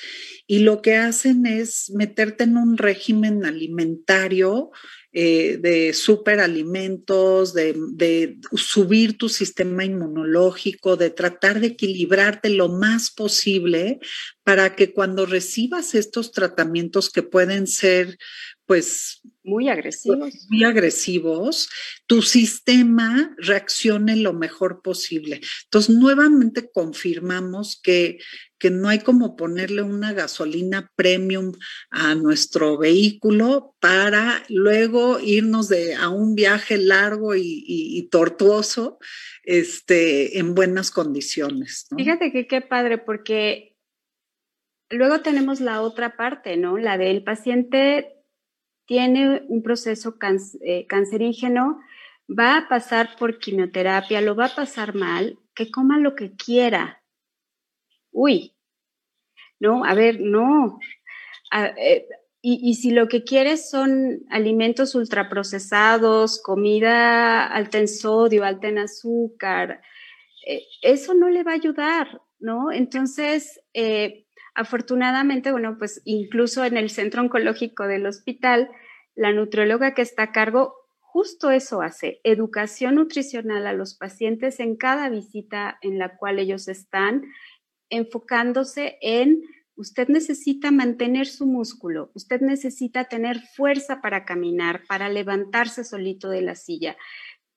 [0.47, 4.71] y lo que hacen es meterte en un régimen alimentario
[5.17, 13.13] eh, de superalimentos, de, de subir tu sistema inmunológico, de tratar de equilibrarte lo más
[13.13, 14.01] posible
[14.43, 18.19] para que cuando recibas estos tratamientos que pueden ser
[18.67, 20.47] pues muy agresivos.
[20.49, 21.69] Muy agresivos,
[22.07, 25.41] tu sistema reaccione lo mejor posible.
[25.65, 28.19] Entonces, nuevamente confirmamos que,
[28.59, 31.53] que no hay como ponerle una gasolina premium
[31.91, 38.99] a nuestro vehículo para luego irnos de, a un viaje largo y, tortuoso
[39.43, 41.87] este, en buenas condiciones.
[41.95, 43.77] Fíjate que qué padre, porque
[44.89, 46.79] luego tenemos la otra parte, ¿no?
[46.79, 48.24] La del paciente
[48.87, 50.17] tiene un proceso
[50.63, 51.81] eh, cancerígeno,
[52.29, 57.03] va a pasar por quimioterapia, lo va a pasar mal, que coma lo que quiera.
[58.11, 58.55] Uy,
[59.61, 60.79] no, a ver, no.
[61.53, 62.07] Eh,
[62.47, 69.81] y, si lo que quieres son alimentos ultraprocesados, comida alta en sodio, alta en azúcar,
[70.47, 72.71] eh, eso no le va a ayudar, ¿no?
[72.71, 73.63] Entonces,
[74.55, 78.71] Afortunadamente, bueno, pues incluso en el centro oncológico del hospital,
[79.15, 80.75] la nutrióloga que está a cargo
[81.15, 86.67] justo eso hace, educación nutricional a los pacientes en cada visita en la cual ellos
[86.67, 87.23] están,
[87.89, 89.43] enfocándose en
[89.77, 96.43] usted necesita mantener su músculo, usted necesita tener fuerza para caminar, para levantarse solito de
[96.43, 96.97] la silla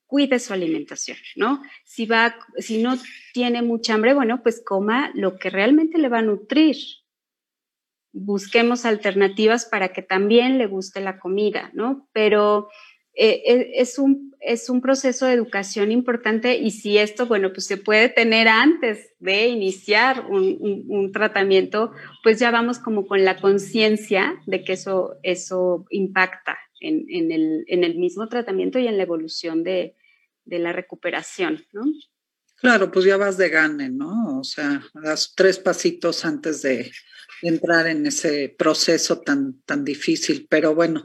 [0.08, 1.62] cuide su alimentación, ¿no?
[1.86, 2.98] Si no
[3.34, 6.78] tiene mucha hambre, bueno, pues coma lo que realmente le va a nutrir.
[8.14, 12.10] Busquemos alternativas para que también le guste la comida, ¿no?
[12.14, 12.70] Pero
[13.14, 17.68] eh, eh, es, un, es un proceso de educación importante y si esto, bueno, pues
[17.68, 21.92] se puede tener antes de iniciar un, un tratamiento,
[22.24, 28.28] pues ya vamos como con la conciencia de que eso, eso impacta en, el, mismo
[28.28, 29.96] tratamiento y en la evolución de,
[30.46, 31.84] la recuperación, ¿no?
[32.56, 34.40] Claro, pues ya vas de gane, ¿no?
[34.40, 36.92] O sea, das tres pasitos antes de,
[37.42, 40.48] entrar en ese proceso tan, tan difícil.
[40.50, 41.04] Pero bueno,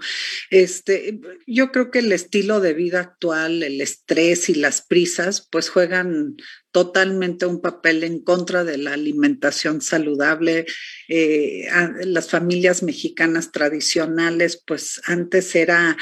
[0.51, 5.69] este, yo creo que el estilo de vida actual, el estrés y las prisas, pues
[5.69, 6.37] juegan
[6.71, 10.67] totalmente un papel en contra de la alimentación saludable.
[11.09, 11.69] Eh,
[12.05, 15.97] las familias mexicanas tradicionales, pues antes era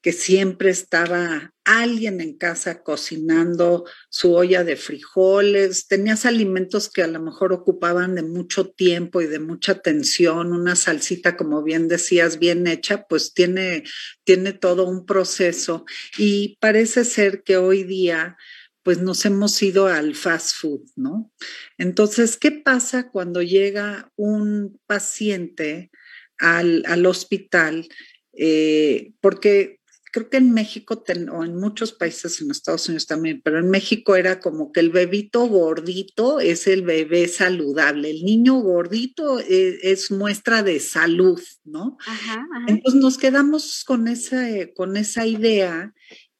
[0.00, 7.08] que siempre estaba alguien en casa cocinando su olla de frijoles, tenías alimentos que a
[7.08, 12.38] lo mejor ocupaban de mucho tiempo y de mucha atención, una salsita, como bien decías,
[12.38, 13.82] bien hecha, pues tiene,
[14.22, 15.84] tiene todo un proceso
[16.16, 18.36] y parece ser que hoy día
[18.84, 21.32] pues nos hemos ido al fast food, ¿no?
[21.78, 25.90] Entonces, ¿qué pasa cuando llega un paciente
[26.38, 27.88] al, al hospital?
[28.34, 29.80] Eh, porque
[30.16, 34.16] creo que en México o en muchos países, en Estados Unidos también, pero en México
[34.16, 40.10] era como que el bebito gordito es el bebé saludable, el niño gordito es, es
[40.10, 41.98] muestra de salud, ¿no?
[42.06, 42.64] Ajá, ajá.
[42.66, 45.92] Entonces nos quedamos con esa, con esa idea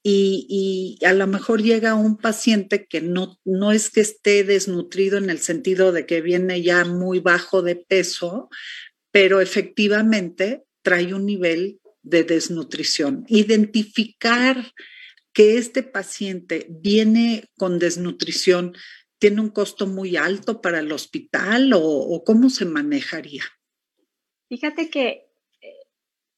[0.02, 5.28] y, a lo mejor llega un paciente que no, no es que esté desnutrido en
[5.28, 8.48] el sentido de que viene ya muy bajo de peso,
[9.10, 13.24] pero efectivamente trae un nivel de desnutrición.
[13.28, 14.72] Identificar
[15.32, 18.74] que este paciente viene con desnutrición
[19.18, 23.42] tiene un costo muy alto para el hospital o, cómo se manejaría.
[24.48, 25.26] Fíjate que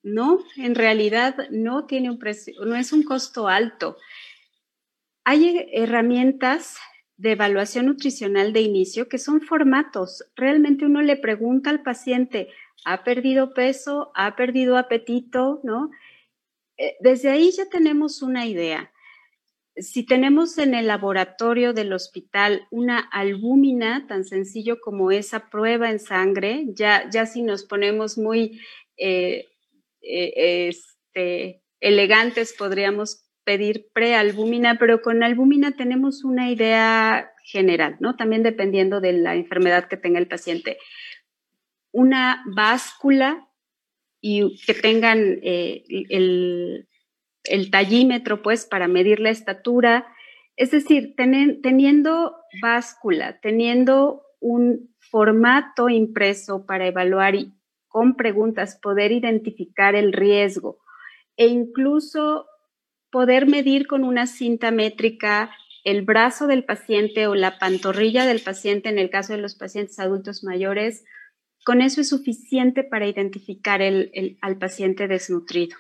[0.03, 3.99] no, en realidad no tiene un precio, no es un costo alto.
[5.25, 6.79] Hay herramientas
[7.19, 10.25] de evaluación nutricional de inicio, que son formatos.
[10.37, 12.49] Realmente uno le pregunta al paciente,
[12.85, 14.13] ¿ha perdido peso?
[14.15, 15.61] ¿Ha perdido apetito?
[15.65, 15.91] ¿No?
[16.77, 18.93] Eh, desde ahí ya tenemos una idea.
[19.77, 25.99] Si tenemos en el laboratorio del hospital una albúmina, tan sencillo como esa prueba en
[25.99, 28.61] sangre, ya, ya si nos ponemos muy
[28.97, 29.47] eh,
[30.03, 38.15] eh, este, elegantes, podríamos pedir prealbúmina, pero con albúmina tenemos una idea general, ¿no?
[38.15, 40.77] También dependiendo de la enfermedad que tenga el paciente.
[41.91, 43.49] Una báscula
[44.21, 46.89] y que tengan eh, el,
[47.45, 50.07] el, tallímetro, pues, para medir la estatura.
[50.55, 57.55] Es decir, teniendo báscula, teniendo un formato impreso para evaluar y
[57.87, 60.81] con preguntas poder identificar el riesgo
[61.39, 62.45] e incluso
[63.11, 65.51] poder medir con una cinta métrica
[65.85, 69.99] el brazo del paciente o la pantorrilla del paciente en el caso de los pacientes
[69.99, 71.05] adultos mayores,
[71.65, 75.77] con eso es suficiente para identificar al paciente desnutrido.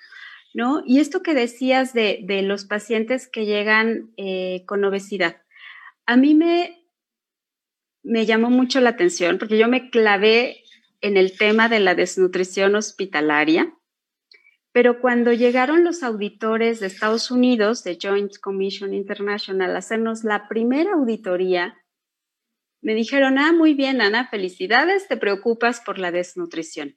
[0.54, 0.82] ¿no?
[0.86, 5.42] Y esto que decías de, los pacientes que llegan eh, con obesidad,
[6.06, 6.84] a mí me,
[8.02, 10.62] me llamó mucho la atención porque yo me clavé
[11.00, 13.72] en el tema de la desnutrición hospitalaria
[14.72, 20.48] pero cuando llegaron los auditores de Estados Unidos, de Joint Commission International, a hacernos la
[20.48, 21.76] primera auditoría,
[22.80, 26.96] me dijeron, ah, muy bien, Ana, felicidades, te preocupas por la desnutrición.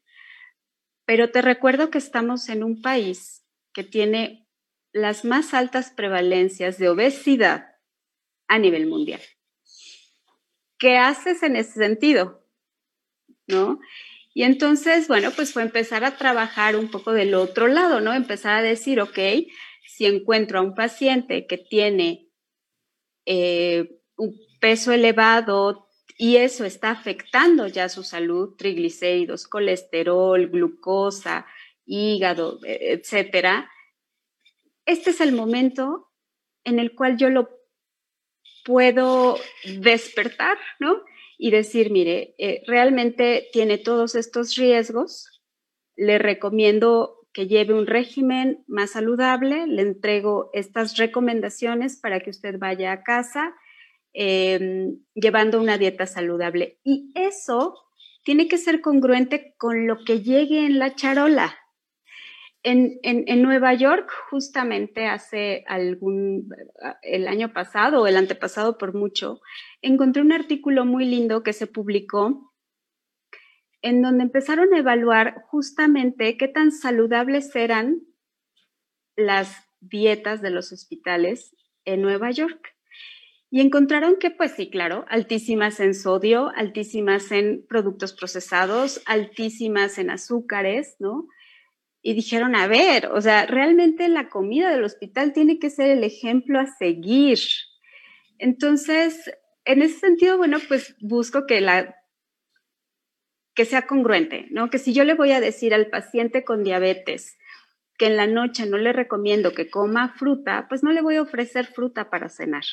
[1.06, 4.48] Pero te recuerdo que estamos en un país que tiene
[4.94, 7.76] las más altas prevalencias de obesidad
[8.48, 9.22] a nivel mundial.
[10.78, 12.46] ¿Qué haces en ese sentido?
[13.48, 13.80] ¿No?
[14.34, 18.14] Y entonces, bueno, pues fue empezar a trabajar un poco del otro lado, ¿no?
[18.14, 19.20] Empezar a decir, ok,
[19.86, 22.30] si encuentro a un paciente que tiene
[23.26, 31.46] eh, un peso elevado y eso está afectando ya su salud, triglicéridos, colesterol, glucosa,
[31.86, 33.70] hígado, e, etcétera,
[34.86, 36.10] este es el momento
[36.64, 37.50] en el cual yo lo
[38.64, 41.04] puedo despertar, ¿no?
[41.44, 45.42] Y decir, mire, eh, realmente tiene todos estos riesgos,
[45.96, 52.60] le recomiendo que lleve un régimen más saludable, le entrego estas recomendaciones para que usted
[52.60, 53.56] vaya a casa
[54.14, 56.78] em, llevando una dieta saludable.
[56.84, 57.74] Y eso
[58.24, 61.58] tiene que ser congruente con lo que llegue en la charola.
[62.64, 66.50] En, Nueva York, justamente hace algún,
[67.02, 69.42] el año pasado o el antepasado por mucho,
[69.82, 72.54] encontré un artículo muy lindo que se publicó
[73.82, 78.02] en donde empezaron a evaluar justamente qué tan saludables eran
[79.16, 81.56] las dietas de los hospitales
[81.86, 82.76] en Nueva York.
[83.50, 90.10] Y encontraron que, pues sí, claro, altísimas en sodio, altísimas en productos procesados, altísimas en
[90.10, 91.28] azúcares, ¿no?
[92.02, 96.04] Y dijeron, a ver, o sea, realmente la comida del hospital tiene que ser el
[96.04, 97.40] ejemplo a seguir.
[98.40, 99.32] Entonces,
[99.66, 101.96] en ese sentido, bueno, pues busco que la
[103.54, 104.70] que sea congruente, ¿no?
[104.70, 107.38] Que si yo le voy a decir al paciente con diabetes
[107.98, 111.22] que en la noche no le recomiendo que coma fruta, pues no le voy a
[111.22, 112.64] ofrecer fruta para cenar.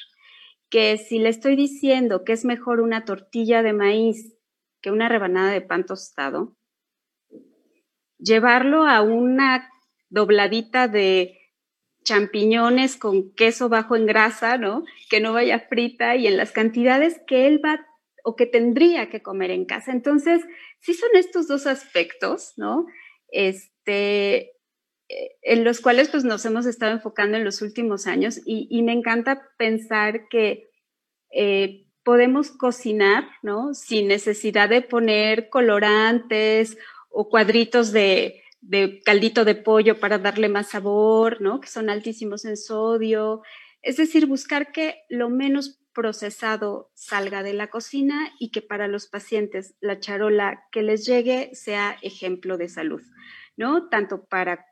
[0.71, 4.35] Que si le estoy diciendo que es mejor una tortilla de maíz
[4.81, 6.57] que una rebanada de pan tostado,
[8.19, 9.71] llevarlo a una
[10.11, 11.39] dobladita de
[12.05, 14.85] champiñones con queso bajo en grasa, ¿no?
[15.11, 17.87] Que no vaya frita y en las cantidades que él va
[18.25, 19.93] o que tendría que comer en casa.
[19.93, 20.43] Entonces,
[20.81, 22.87] sí son estos dos aspectos, ¿no?
[23.31, 24.53] Este,
[25.09, 28.93] eh, en los cuales pues nos hemos estado enfocando en los últimos años y, me
[28.93, 30.71] encanta pensar que
[31.31, 33.75] eh, podemos cocinar, ¿no?
[33.75, 36.79] Sin necesidad de poner colorantes
[37.09, 38.43] o cuadritos de,
[39.05, 41.61] caldito de pollo para darle más sabor, ¿no?
[41.61, 43.43] Que son altísimos en sodio.
[43.83, 49.09] Es decir, buscar que lo menos procesado salga de la cocina y que para los
[49.09, 53.03] pacientes la charola que les llegue sea ejemplo de salud,
[53.57, 53.89] ¿no?
[53.89, 54.67] Tanto para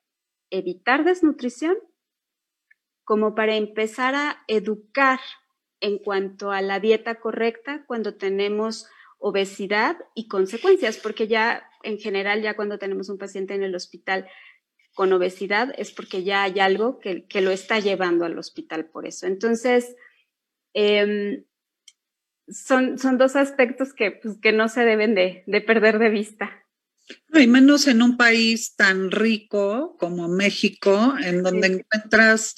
[0.51, 1.77] evitar desnutrición
[3.05, 5.21] como para empezar a educar
[5.81, 12.43] en cuanto a la dieta correcta cuando tenemos obesidad y consecuencias, porque ya en general,
[12.43, 14.27] ya cuando tenemos un paciente en el hospital
[14.95, 19.27] con obesidad, es porque ya hay algo que, lo está llevando al hospital por eso.
[19.27, 19.95] Entonces,
[20.73, 21.45] em,
[22.49, 26.51] son, son dos aspectos que, pues, que no se deben de, perder de vista.
[27.35, 32.55] y menos en un país tan rico como México, en donde encuentras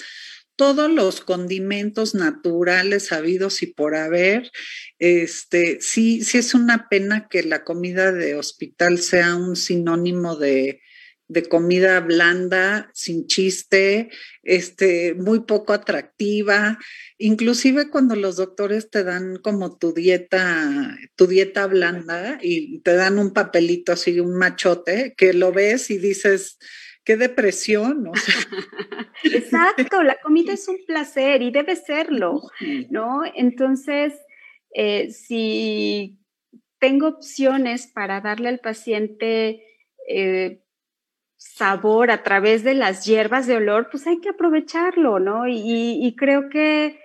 [0.59, 4.51] todos los condimentos naturales habidos y por haber.
[4.99, 10.81] Este, sí, sí es una pena que la comida de hospital sea un sinónimo de,
[11.29, 14.11] de comida blanda, sin chiste,
[14.43, 16.77] este, muy poco atractiva.
[17.19, 23.21] Inclusive cuando los doctores te dan como tu dieta, tu dieta blanda y te dan
[23.21, 26.59] un papelito así, un machote, que lo ves y dices,
[27.09, 28.13] qué depresión.
[29.25, 32.43] Exacto, la comida es un placer y debe serlo,
[32.91, 33.23] ¿no?
[33.35, 34.13] Entonces,
[34.75, 36.19] eh, si
[36.79, 39.65] tengo opciones para darle al paciente
[40.07, 40.63] eh,
[41.39, 45.49] sabor a través de las hierbas de olor, pues hay que aprovecharlo, ¿no?
[45.49, 47.01] Y, creo que,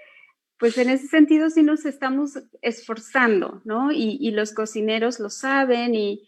[0.60, 3.94] pues en ese sentido sí nos estamos esforzando, ¿no?
[3.94, 6.28] Y, los cocineros lo saben y,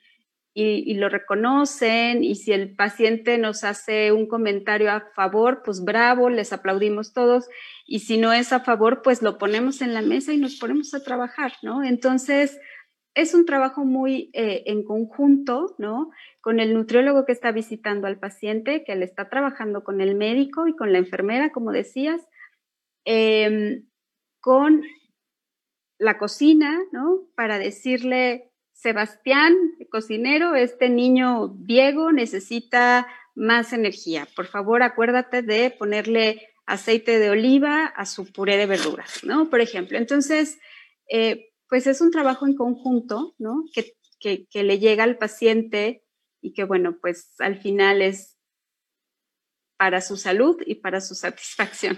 [0.55, 6.53] lo reconocen, y si el paciente nos hace un comentario a favor, pues bravo, les
[6.53, 7.49] aplaudimos todos,
[7.85, 10.93] y si no es a favor, pues lo ponemos en la mesa y nos ponemos
[10.93, 11.83] a trabajar, ¿no?
[11.83, 12.57] Entonces,
[13.15, 16.11] es un trabajo muy eh, en conjunto, ¿no?
[16.41, 20.67] Con el nutriólogo que está visitando al paciente, que le está trabajando con el médico
[20.67, 22.21] y con la enfermera, como decías,
[23.05, 23.87] em,
[24.41, 24.83] con
[25.97, 27.21] la cocina, ¿no?
[27.35, 29.55] Para decirle, Sebastián,
[29.89, 34.27] cocinero, este niño Diego necesita más energía.
[34.35, 39.49] Por favor, acuérdate de ponerle aceite de oliva a su puré de verduras, ¿no?
[39.49, 39.97] Por ejemplo.
[39.97, 40.59] Entonces,
[41.09, 43.63] eh, pues es un trabajo en conjunto, ¿no?
[43.73, 46.03] Que, que, le llega al paciente
[46.41, 48.37] y que, bueno, pues al final es
[49.77, 51.97] para su salud y para su satisfacción.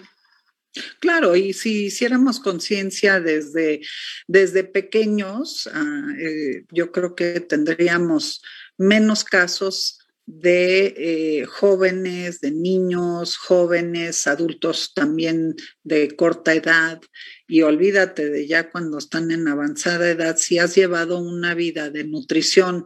[0.99, 3.81] Claro, y si hiciéramos conciencia desde,
[4.27, 8.41] desde pequeños, ah, eh, yo creo que tendríamos
[8.77, 16.99] menos casos de eh, jóvenes, de niños, jóvenes, adultos también de corta edad.
[17.47, 22.03] Y olvídate de ya cuando están en avanzada edad, si has llevado una vida de
[22.03, 22.85] nutrición,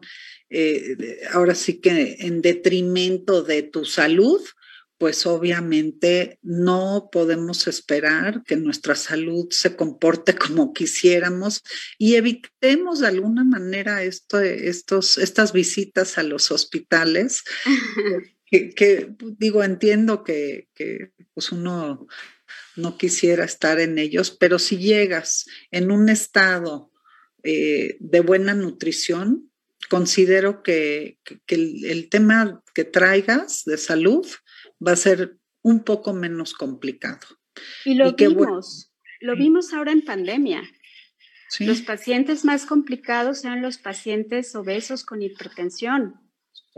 [0.51, 4.39] eh, ahora sí que en detrimento de tu salud,
[5.01, 11.63] pues obviamente no podemos esperar que nuestra salud se comporte como quisiéramos
[11.97, 17.41] y evitemos de alguna manera esto, estos, estas visitas a los hospitales,
[18.45, 20.67] que, digo, entiendo que,
[21.33, 22.05] pues uno
[22.75, 26.91] no quisiera estar en ellos, pero si llegas en un estado
[27.41, 29.51] eh, de buena nutrición,
[29.89, 34.27] considero que, el, tema que traigas de salud
[34.85, 37.19] va a ser un poco menos complicado.
[37.85, 40.63] Y lo vimos, lo vimos ahora en pandemia.
[41.59, 46.15] Los pacientes más complicados eran los pacientes obesos con hipertensión.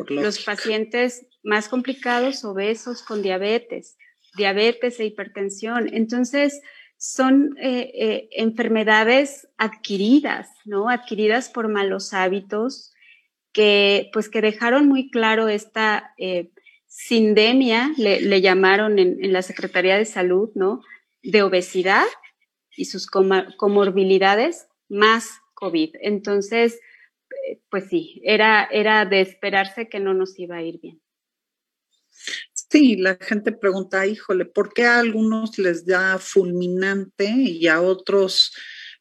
[0.10, 3.98] Los pacientes más complicados obesos con diabetes,
[4.36, 5.94] diabetes e hipertensión.
[5.94, 6.60] Entonces,
[6.98, 10.90] son eh, eh, enfermedades adquiridas, ¿no?
[10.90, 12.94] Adquiridas por malos hábitos
[13.52, 16.53] que, pues, que dejaron muy claro esta eh,
[16.96, 20.84] sindemia, le, llamaron en, la Secretaría de Salud, ¿no?
[21.24, 22.06] De obesidad
[22.78, 25.96] y sus comorbilidades más COVID.
[26.02, 26.80] Entonces,
[27.70, 31.02] pues sí, era, era de esperarse que no nos iba a ir bien.
[32.54, 38.54] Sí, la gente pregunta, híjole, ¿por qué a algunos les da fulminante y a otros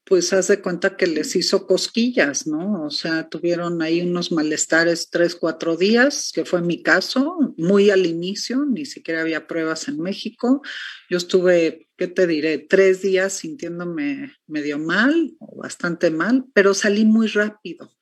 [0.04, 2.84] pues haz de cuenta que les hizo cosquillas, ¿no?
[2.84, 8.06] O sea, tuvieron ahí unos malestares tres, cuatro días, que fue mi caso, muy al
[8.06, 10.62] inicio, ni siquiera había pruebas en México.
[11.08, 12.58] Yo estuve, ¿qué te diré?
[12.58, 17.92] Tres días sintiéndome medio mal o bastante mal, pero salí muy rápido.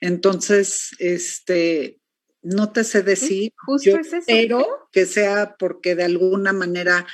[0.00, 2.00] Entonces, este,
[2.40, 4.24] no te sé decir, justo es eso.
[4.26, 7.06] pero que sea porque de alguna manera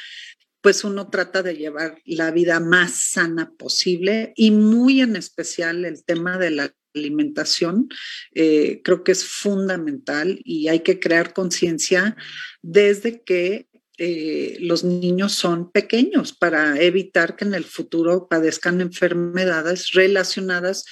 [0.60, 6.04] pues uno trata de llevar la vida más sana posible y muy en especial el
[6.04, 7.88] tema de la alimentación,
[8.34, 12.16] eh, creo que es fundamental y hay que crear conciencia
[12.62, 13.68] desde que
[14.02, 20.86] eh, los niños son pequeños para evitar que en el futuro padezcan enfermedades relacionadas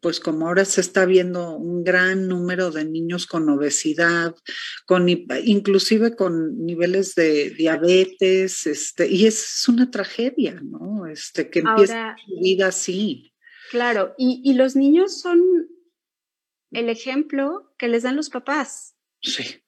[0.00, 4.34] pues como ahora se está viendo un gran número de niños con obesidad,
[4.86, 11.06] con inclusive con niveles de diabetes, este, y es una tragedia, ¿no?
[11.06, 13.32] Este, que empieza su vida así.
[13.70, 15.40] Claro, y, los niños son
[16.70, 18.96] el ejemplo que les dan los papás.
[19.20, 19.62] Sí.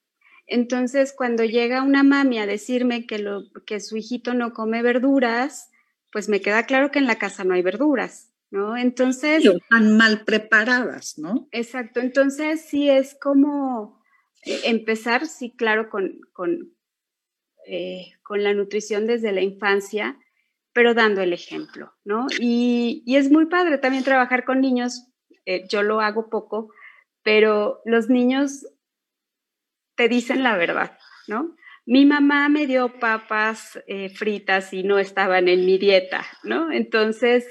[0.47, 5.69] Entonces, cuando llega una mami a decirme que, lo, que su hijito no come verduras,
[6.11, 8.28] pues me queda claro que en la casa no hay verduras.
[8.51, 8.77] ¿No?
[8.77, 9.45] Entonces...
[9.45, 11.47] están mal preparadas, ¿no?
[11.51, 14.01] Exacto, entonces sí es como
[14.45, 16.73] eh, empezar, sí, claro, con, con
[17.65, 20.17] eh, con la nutrición desde la infancia,
[20.73, 22.27] pero dando el ejemplo, ¿no?
[22.39, 25.07] Y, es muy padre también trabajar con niños,
[25.45, 26.73] eh, yo lo hago poco,
[27.21, 28.65] pero los niños
[29.95, 30.97] te dicen la verdad,
[31.27, 31.55] ¿no?
[31.85, 33.79] Mi mamá me dio papas
[34.13, 36.71] fritas y no estaban en mi dieta, ¿no?
[36.71, 37.47] Entonces,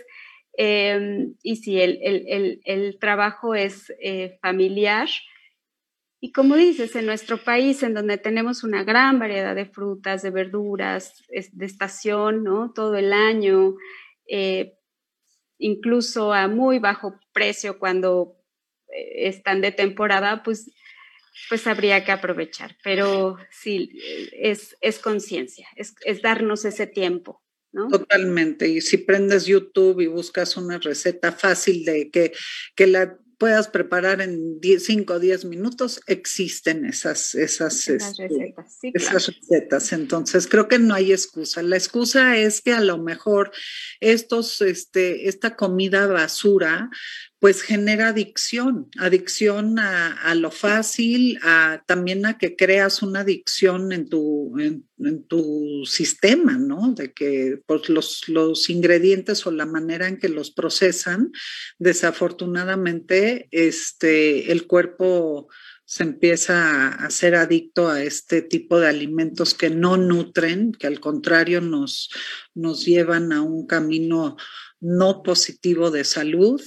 [0.59, 3.93] em, y si el, trabajo es
[4.43, 5.09] familiar,
[6.21, 10.31] y como dices, en nuestro país, en donde tenemos una gran variedad de frutas, de
[10.31, 12.73] verduras, de estación, ¿no?
[12.73, 13.77] Todo el año,
[14.27, 14.75] eh,
[15.59, 18.37] incluso a muy bajo precio cuando
[18.93, 20.73] eh, están de temporada, pues,
[21.49, 22.77] pues habría que aprovechar.
[22.83, 23.89] Pero sí,
[24.33, 27.43] es, es conciencia, es, es darnos ese tiempo.
[27.73, 27.89] ¿No?
[27.89, 28.69] Totalmente.
[28.69, 32.33] Y si prendes YouTube y buscas una receta fácil de que,
[32.75, 38.79] que la puedas preparar en 5 o 10 minutos, existen esas, esas, este, recetas.
[38.83, 39.93] esas recetas.
[39.93, 41.63] Entonces, creo que no hay excusa.
[41.63, 43.53] La excusa es que a lo mejor
[44.01, 46.91] estos, este, esta comida basura
[47.41, 54.09] pues genera adicción, adicción a, lo fácil, a, también a que creas una adicción en
[54.09, 54.85] tu, en,
[55.29, 56.95] tu sistema, ¿no?
[56.95, 61.31] De que pues, los, los, ingredientes o la manera en que los procesan,
[61.79, 65.49] desafortunadamente, este, el cuerpo
[65.85, 70.89] se empieza a, a ser adicto a este tipo de alimentos que no nutren, que
[70.89, 72.11] al contrario nos,
[72.55, 74.37] nos llevan a un camino
[74.81, 76.61] no positivo de salud.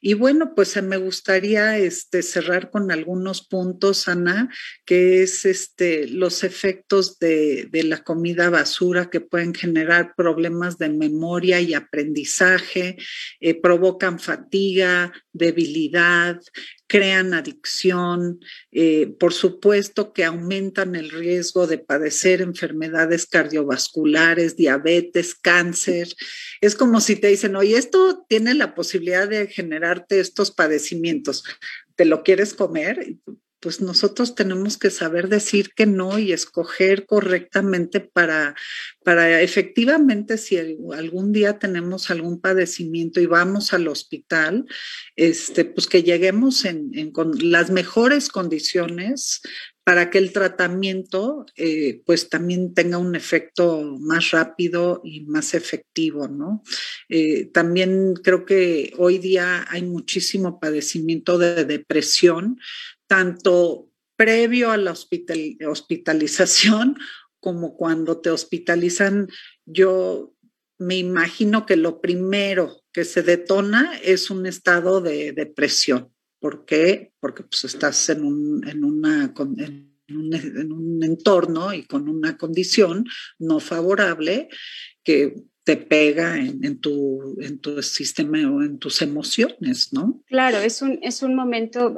[0.00, 4.48] Y bueno, pues me gustaría este, cerrar con algunos puntos, Ana,
[4.84, 11.60] que es este, los efectos de, la comida basura que pueden generar problemas de memoria
[11.60, 12.96] y aprendizaje,
[13.40, 16.40] eh, provocan fatiga, debilidad,
[16.88, 18.40] crean adicción,
[18.72, 26.08] eh, por supuesto que aumentan el riesgo de padecer enfermedades cardiovasculares, diabetes, cáncer.
[26.60, 31.44] Es como si te dicen, oye, esto tiene la posibilidad de generarte estos padecimientos.
[31.94, 33.16] ¿Te lo quieres comer?
[33.60, 38.54] Pues nosotros tenemos que saber decir que no y escoger correctamente para,
[39.04, 44.66] para efectivamente si algún día tenemos algún padecimiento y vamos al hospital,
[45.16, 49.40] este, pues que lleguemos en, con las mejores condiciones
[49.88, 56.28] para que el tratamiento eh, pues también tenga un efecto más rápido y más efectivo,
[56.28, 56.62] ¿no?
[57.08, 62.60] Eh, también creo que hoy día hay muchísimo padecimiento de depresión,
[63.06, 66.98] tanto previo a la hospitalización
[67.40, 69.30] como cuando te hospitalizan.
[69.64, 70.34] Yo
[70.76, 76.12] me imagino que lo primero que se detona es un estado de depresión.
[76.40, 77.12] ¿Por qué?
[77.20, 83.06] Porque pues, estás en un, en, una, en, un, entorno y con una condición
[83.38, 84.48] no favorable
[85.02, 85.34] que
[85.64, 90.22] te pega en, tu, en tu sistema o en tus emociones, ¿no?
[90.26, 91.94] Claro, es un, es un momento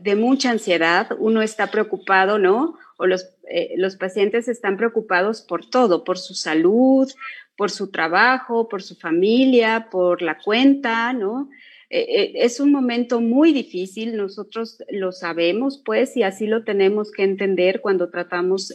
[0.00, 2.78] de mucha ansiedad, uno está preocupado, ¿no?
[2.96, 7.10] O los, eh, los pacientes están preocupados por todo, por su salud,
[7.56, 11.50] por su trabajo, por su familia, por la cuenta, ¿no?
[11.94, 17.12] Eh, eh, es un momento muy difícil, nosotros lo sabemos, pues, y así lo tenemos
[17.12, 18.74] que entender cuando tratamos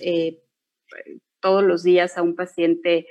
[1.42, 3.08] todos los días a un paciente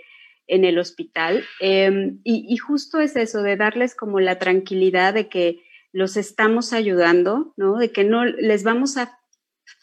[0.46, 1.44] en el hospital.
[1.60, 7.52] Em, y, justo es eso, de darles como la tranquilidad de que los estamos ayudando,
[7.58, 7.76] ¿no?
[7.76, 9.18] De que no les vamos a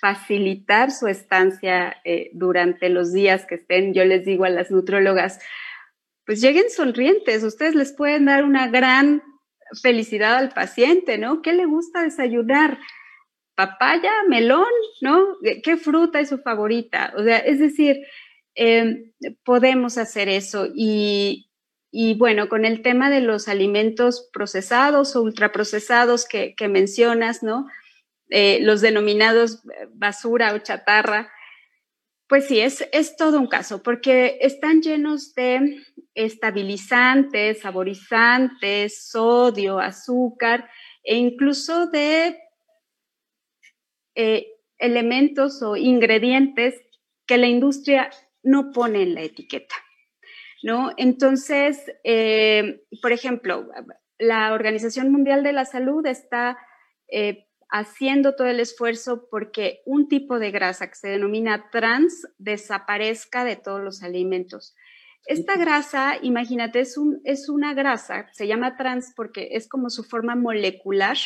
[0.01, 3.93] facilitar su estancia eh, durante los días que estén.
[3.93, 5.39] Yo les digo a las nutrólogas,
[6.25, 9.21] pues lleguen sonrientes, ustedes les pueden dar una gran
[9.81, 11.41] felicidad al paciente, ¿no?
[11.41, 12.79] ¿Qué le gusta desayunar?
[13.55, 14.67] Papaya, melón,
[15.01, 15.37] ¿no?
[15.63, 17.13] ¿Qué fruta es su favorita?
[17.17, 18.01] O sea, es decir,
[18.53, 19.11] em,
[19.43, 21.49] podemos hacer eso y,
[21.91, 27.67] y bueno, con el tema de los alimentos procesados o ultraprocesados que, que mencionas, ¿no?
[28.29, 29.61] Eh, los denominados
[29.93, 31.31] basura o chatarra,
[32.27, 35.83] pues sí, es, es todo un caso, porque están llenos de
[36.15, 40.69] estabilizantes, saborizantes, sodio, azúcar
[41.03, 42.39] e incluso de
[44.15, 44.47] eh,
[44.77, 46.81] elementos o ingredientes
[47.27, 48.09] que la industria
[48.43, 49.75] no pone en la etiqueta.
[50.63, 50.91] ¿no?
[50.97, 53.69] Entonces, eh, por ejemplo,
[54.17, 56.57] la Organización Mundial de la Salud está
[57.07, 63.43] eh, haciendo todo el esfuerzo porque un tipo de grasa que se denomina trans desaparezca
[63.43, 64.75] de todos los alimentos.
[65.25, 70.03] Esta grasa, imagínate, es, un, es una grasa, se llama trans porque es como su
[70.03, 71.17] forma molecular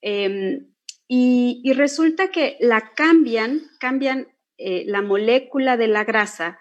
[0.00, 0.72] em,
[1.08, 6.58] y, y, resulta que la cambian, cambian eh, la molécula de la grasa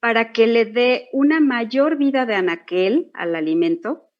[0.00, 4.10] para que le dé una mayor vida de anaquel al alimento,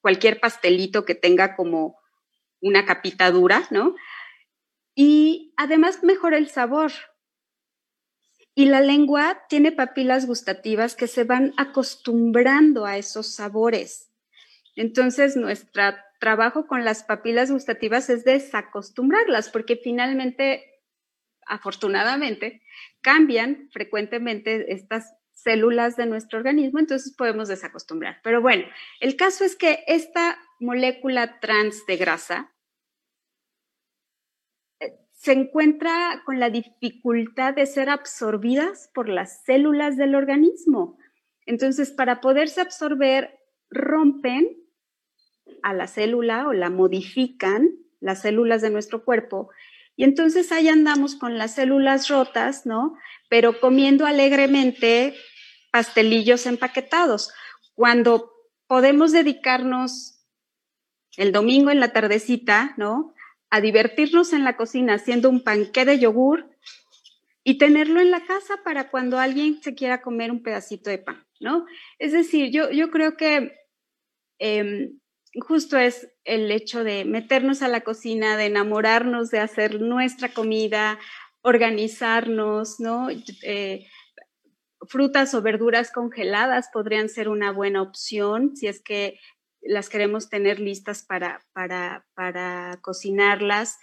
[0.00, 1.97] cualquier pastelito que tenga como
[2.60, 3.94] una capita dura, ¿no?
[4.94, 6.92] Y además mejora el sabor.
[8.54, 14.10] Y la lengua tiene papilas gustativas que se van acostumbrando a esos sabores.
[14.74, 15.82] Entonces, nuestro
[16.18, 20.78] trabajo con las papilas gustativas es desacostumbrarlas, porque finalmente
[21.48, 22.62] afortunadamente,
[23.00, 28.20] cambian frecuentemente estas células de nuestro organismo, entonces podemos desacostumbrar.
[28.22, 28.64] Pero bueno,
[29.00, 32.54] el caso es que esta molécula trans de grasa
[34.80, 40.98] eh, se encuentra con la dificultad de ser absorbidas por las células del organismo.
[41.46, 43.38] Entonces, para poderse absorber,
[43.70, 44.56] rompen
[45.62, 49.50] a la célula o la modifican las células de nuestro cuerpo
[49.98, 52.96] y entonces ahí andamos con las células rotas, ¿no?
[53.28, 55.16] Pero comiendo alegremente
[55.72, 57.32] pastelillos empaquetados.
[57.74, 58.30] Cuando
[58.68, 60.17] podemos dedicarnos
[61.18, 63.12] el domingo en la tardecita, ¿no?
[63.50, 66.48] A divertirnos en la cocina haciendo un panqué de yogur
[67.42, 71.26] y tenerlo en la casa para cuando alguien se quiera comer un pedacito de pan,
[71.40, 71.66] ¿no?
[71.98, 73.52] Es decir, yo, yo creo que
[74.38, 75.00] em,
[75.40, 81.00] justo es el hecho de meternos a la cocina, de enamorarnos de hacer nuestra comida,
[81.42, 83.08] organizarnos, ¿no?
[83.42, 83.86] Eh,
[84.86, 89.18] frutas o verduras congeladas podrían ser una buena opción si es que
[89.68, 93.78] las queremos tener listas para, para, cocinarlas.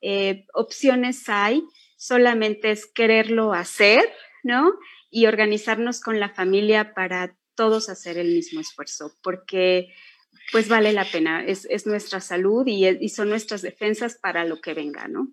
[0.00, 1.62] Eh, opciones hay,
[1.96, 4.00] solamente es quererlo hacer,
[4.42, 4.74] ¿no?
[5.10, 9.94] Y organizarnos con la familia para todos hacer el mismo esfuerzo, porque
[10.52, 11.44] pues vale la pena.
[11.44, 15.32] Es, nuestra salud y, y, son nuestras defensas para lo que venga, ¿no?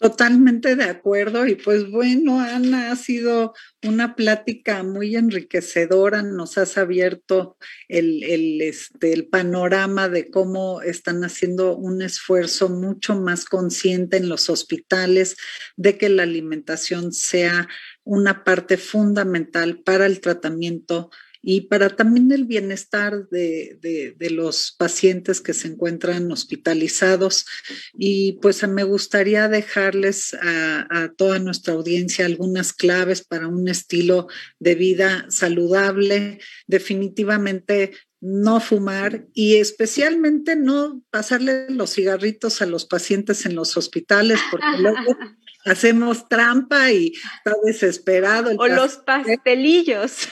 [0.00, 1.46] Totalmente de acuerdo.
[1.46, 3.52] Y pues bueno, Ana, ha sido
[3.86, 6.22] una plática muy enriquecedora.
[6.22, 13.14] Nos has abierto el, el, este, el panorama de cómo están haciendo un esfuerzo mucho
[13.14, 15.36] más consciente en los hospitales
[15.76, 17.68] de que la alimentación sea
[18.02, 21.10] una parte fundamental para el tratamiento
[21.42, 27.46] y para también el bienestar de, los pacientes que se encuentran hospitalizados.
[27.94, 34.28] Y pues me gustaría dejarles a, toda nuestra audiencia algunas claves para un estilo
[34.58, 36.40] de vida saludable.
[36.66, 44.38] Definitivamente no fumar y especialmente no pasarle los cigarritos a los pacientes en los hospitales,
[44.50, 45.16] porque luego
[45.64, 48.52] hacemos trampa y está desesperado.
[48.56, 50.28] o los pastelillos.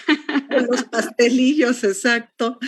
[0.50, 2.58] O los pastelillos, exacto.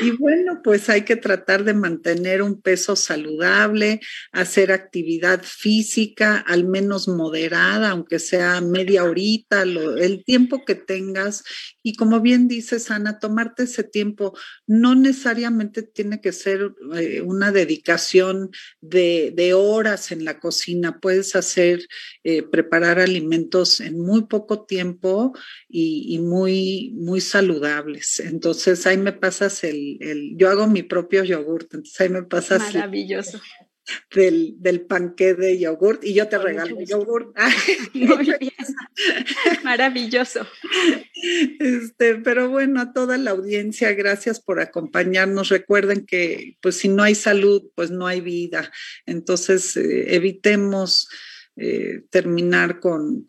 [0.00, 4.00] Y bueno, pues hay que tratar de mantener un peso saludable,
[4.32, 11.44] hacer actividad física, al menos moderada, aunque sea media horita, el tiempo que tengas.
[11.82, 17.52] Y como bien dices, Ana, tomarte ese tiempo no necesariamente tiene que ser eh, una
[17.52, 18.50] dedicación
[18.80, 21.00] de, de horas en la cocina.
[21.00, 21.80] Puedes hacer
[22.22, 25.32] eh, preparar alimentos en muy poco tiempo
[25.68, 28.20] y, muy, muy saludables.
[28.20, 32.74] Entonces ahí me pasas el, el, yo hago mi propio yogurt, entonces ahí me pasas.
[32.74, 33.40] Maravilloso.
[34.14, 37.36] del, del panqué de yogurt y yo te regalo yogurt.
[39.64, 40.46] Maravilloso.
[41.58, 45.48] Este, pero bueno, a toda la audiencia, gracias por acompañarnos.
[45.48, 48.70] Recuerden que pues si no hay salud, pues no hay vida.
[49.06, 51.08] Entonces, eh, evitemos
[51.62, 53.26] eh, terminar con,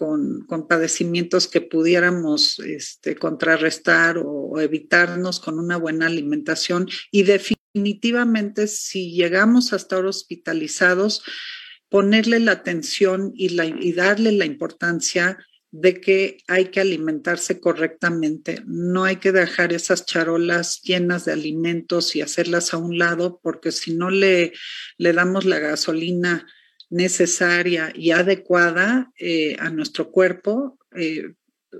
[0.69, 6.87] padecimientos que pudiéramos este, contrarrestar o, evitarnos con una buena alimentación.
[7.11, 11.23] Y definitivamente, si llegamos a estar hospitalizados,
[11.89, 15.37] ponerle la atención y, y darle la importancia
[15.71, 18.61] de que hay que alimentarse correctamente.
[18.65, 23.73] No hay que dejar esas charolas llenas de alimentos y hacerlas a un lado, porque
[23.73, 24.53] si no le,
[24.97, 26.47] le damos la gasolina
[26.91, 31.33] necesaria y adecuada eh, a nuestro cuerpo, eh,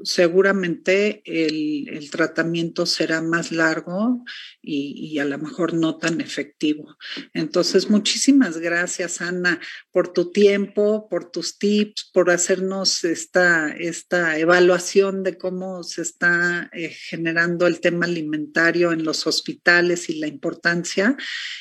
[0.03, 4.23] seguramente el, tratamiento será más largo
[4.61, 6.97] y, a lo mejor no tan efectivo.
[7.33, 9.59] Entonces, muchísimas gracias, Ana,
[9.91, 16.69] por tu tiempo, por tus tips, por hacernos esta, esta evaluación de cómo se está
[16.73, 21.15] eh, generando el tema alimentario en los hospitales y la importancia.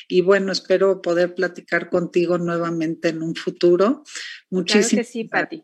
[0.07, 4.03] Y bueno, espero poder platicar contigo nuevamente en un futuro.
[4.49, 5.63] Muchísimas sí, Pati.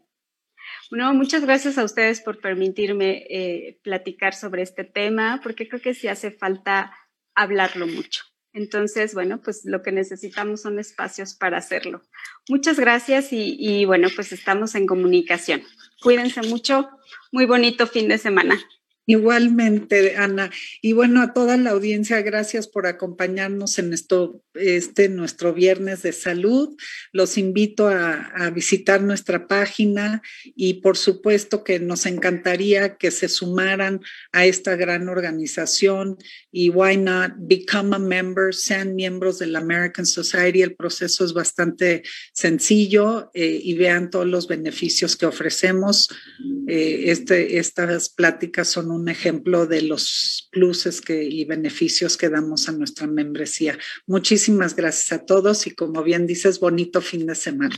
[0.90, 5.94] Bueno, muchas gracias a ustedes por permitirme eh, platicar sobre este tema, porque creo que
[5.94, 6.94] sí hace falta
[7.36, 8.24] hablarlo mucho.
[8.54, 12.02] Entonces, bueno, pues lo que necesitamos son espacios para hacerlo.
[12.50, 15.62] Muchas gracias y, bueno, pues estamos en comunicación.
[16.02, 16.90] Cuídense mucho.
[17.32, 18.58] Muy bonito fin de semana.
[19.10, 20.52] Igualmente, Ana.
[20.82, 26.12] Y bueno, a toda la audiencia, gracias por acompañarnos en esto, este nuestro viernes de
[26.12, 26.76] salud.
[27.14, 34.02] Los invito a, visitar nuestra página y por supuesto que nos encantaría que se sumaran
[34.32, 36.18] a esta gran organización
[36.52, 40.62] y why not become a member, sean miembros de la American Society.
[40.62, 42.04] El proceso es bastante
[42.34, 46.10] sencillo eh, y vean todos los beneficios que ofrecemos.
[46.68, 52.68] Eh, este, estas pláticas son un ejemplo de los pluses que, y beneficios que damos
[52.68, 53.78] a nuestra membresía.
[54.06, 57.78] Muchísimas gracias a todos y como bien dices, bonito fin de semana.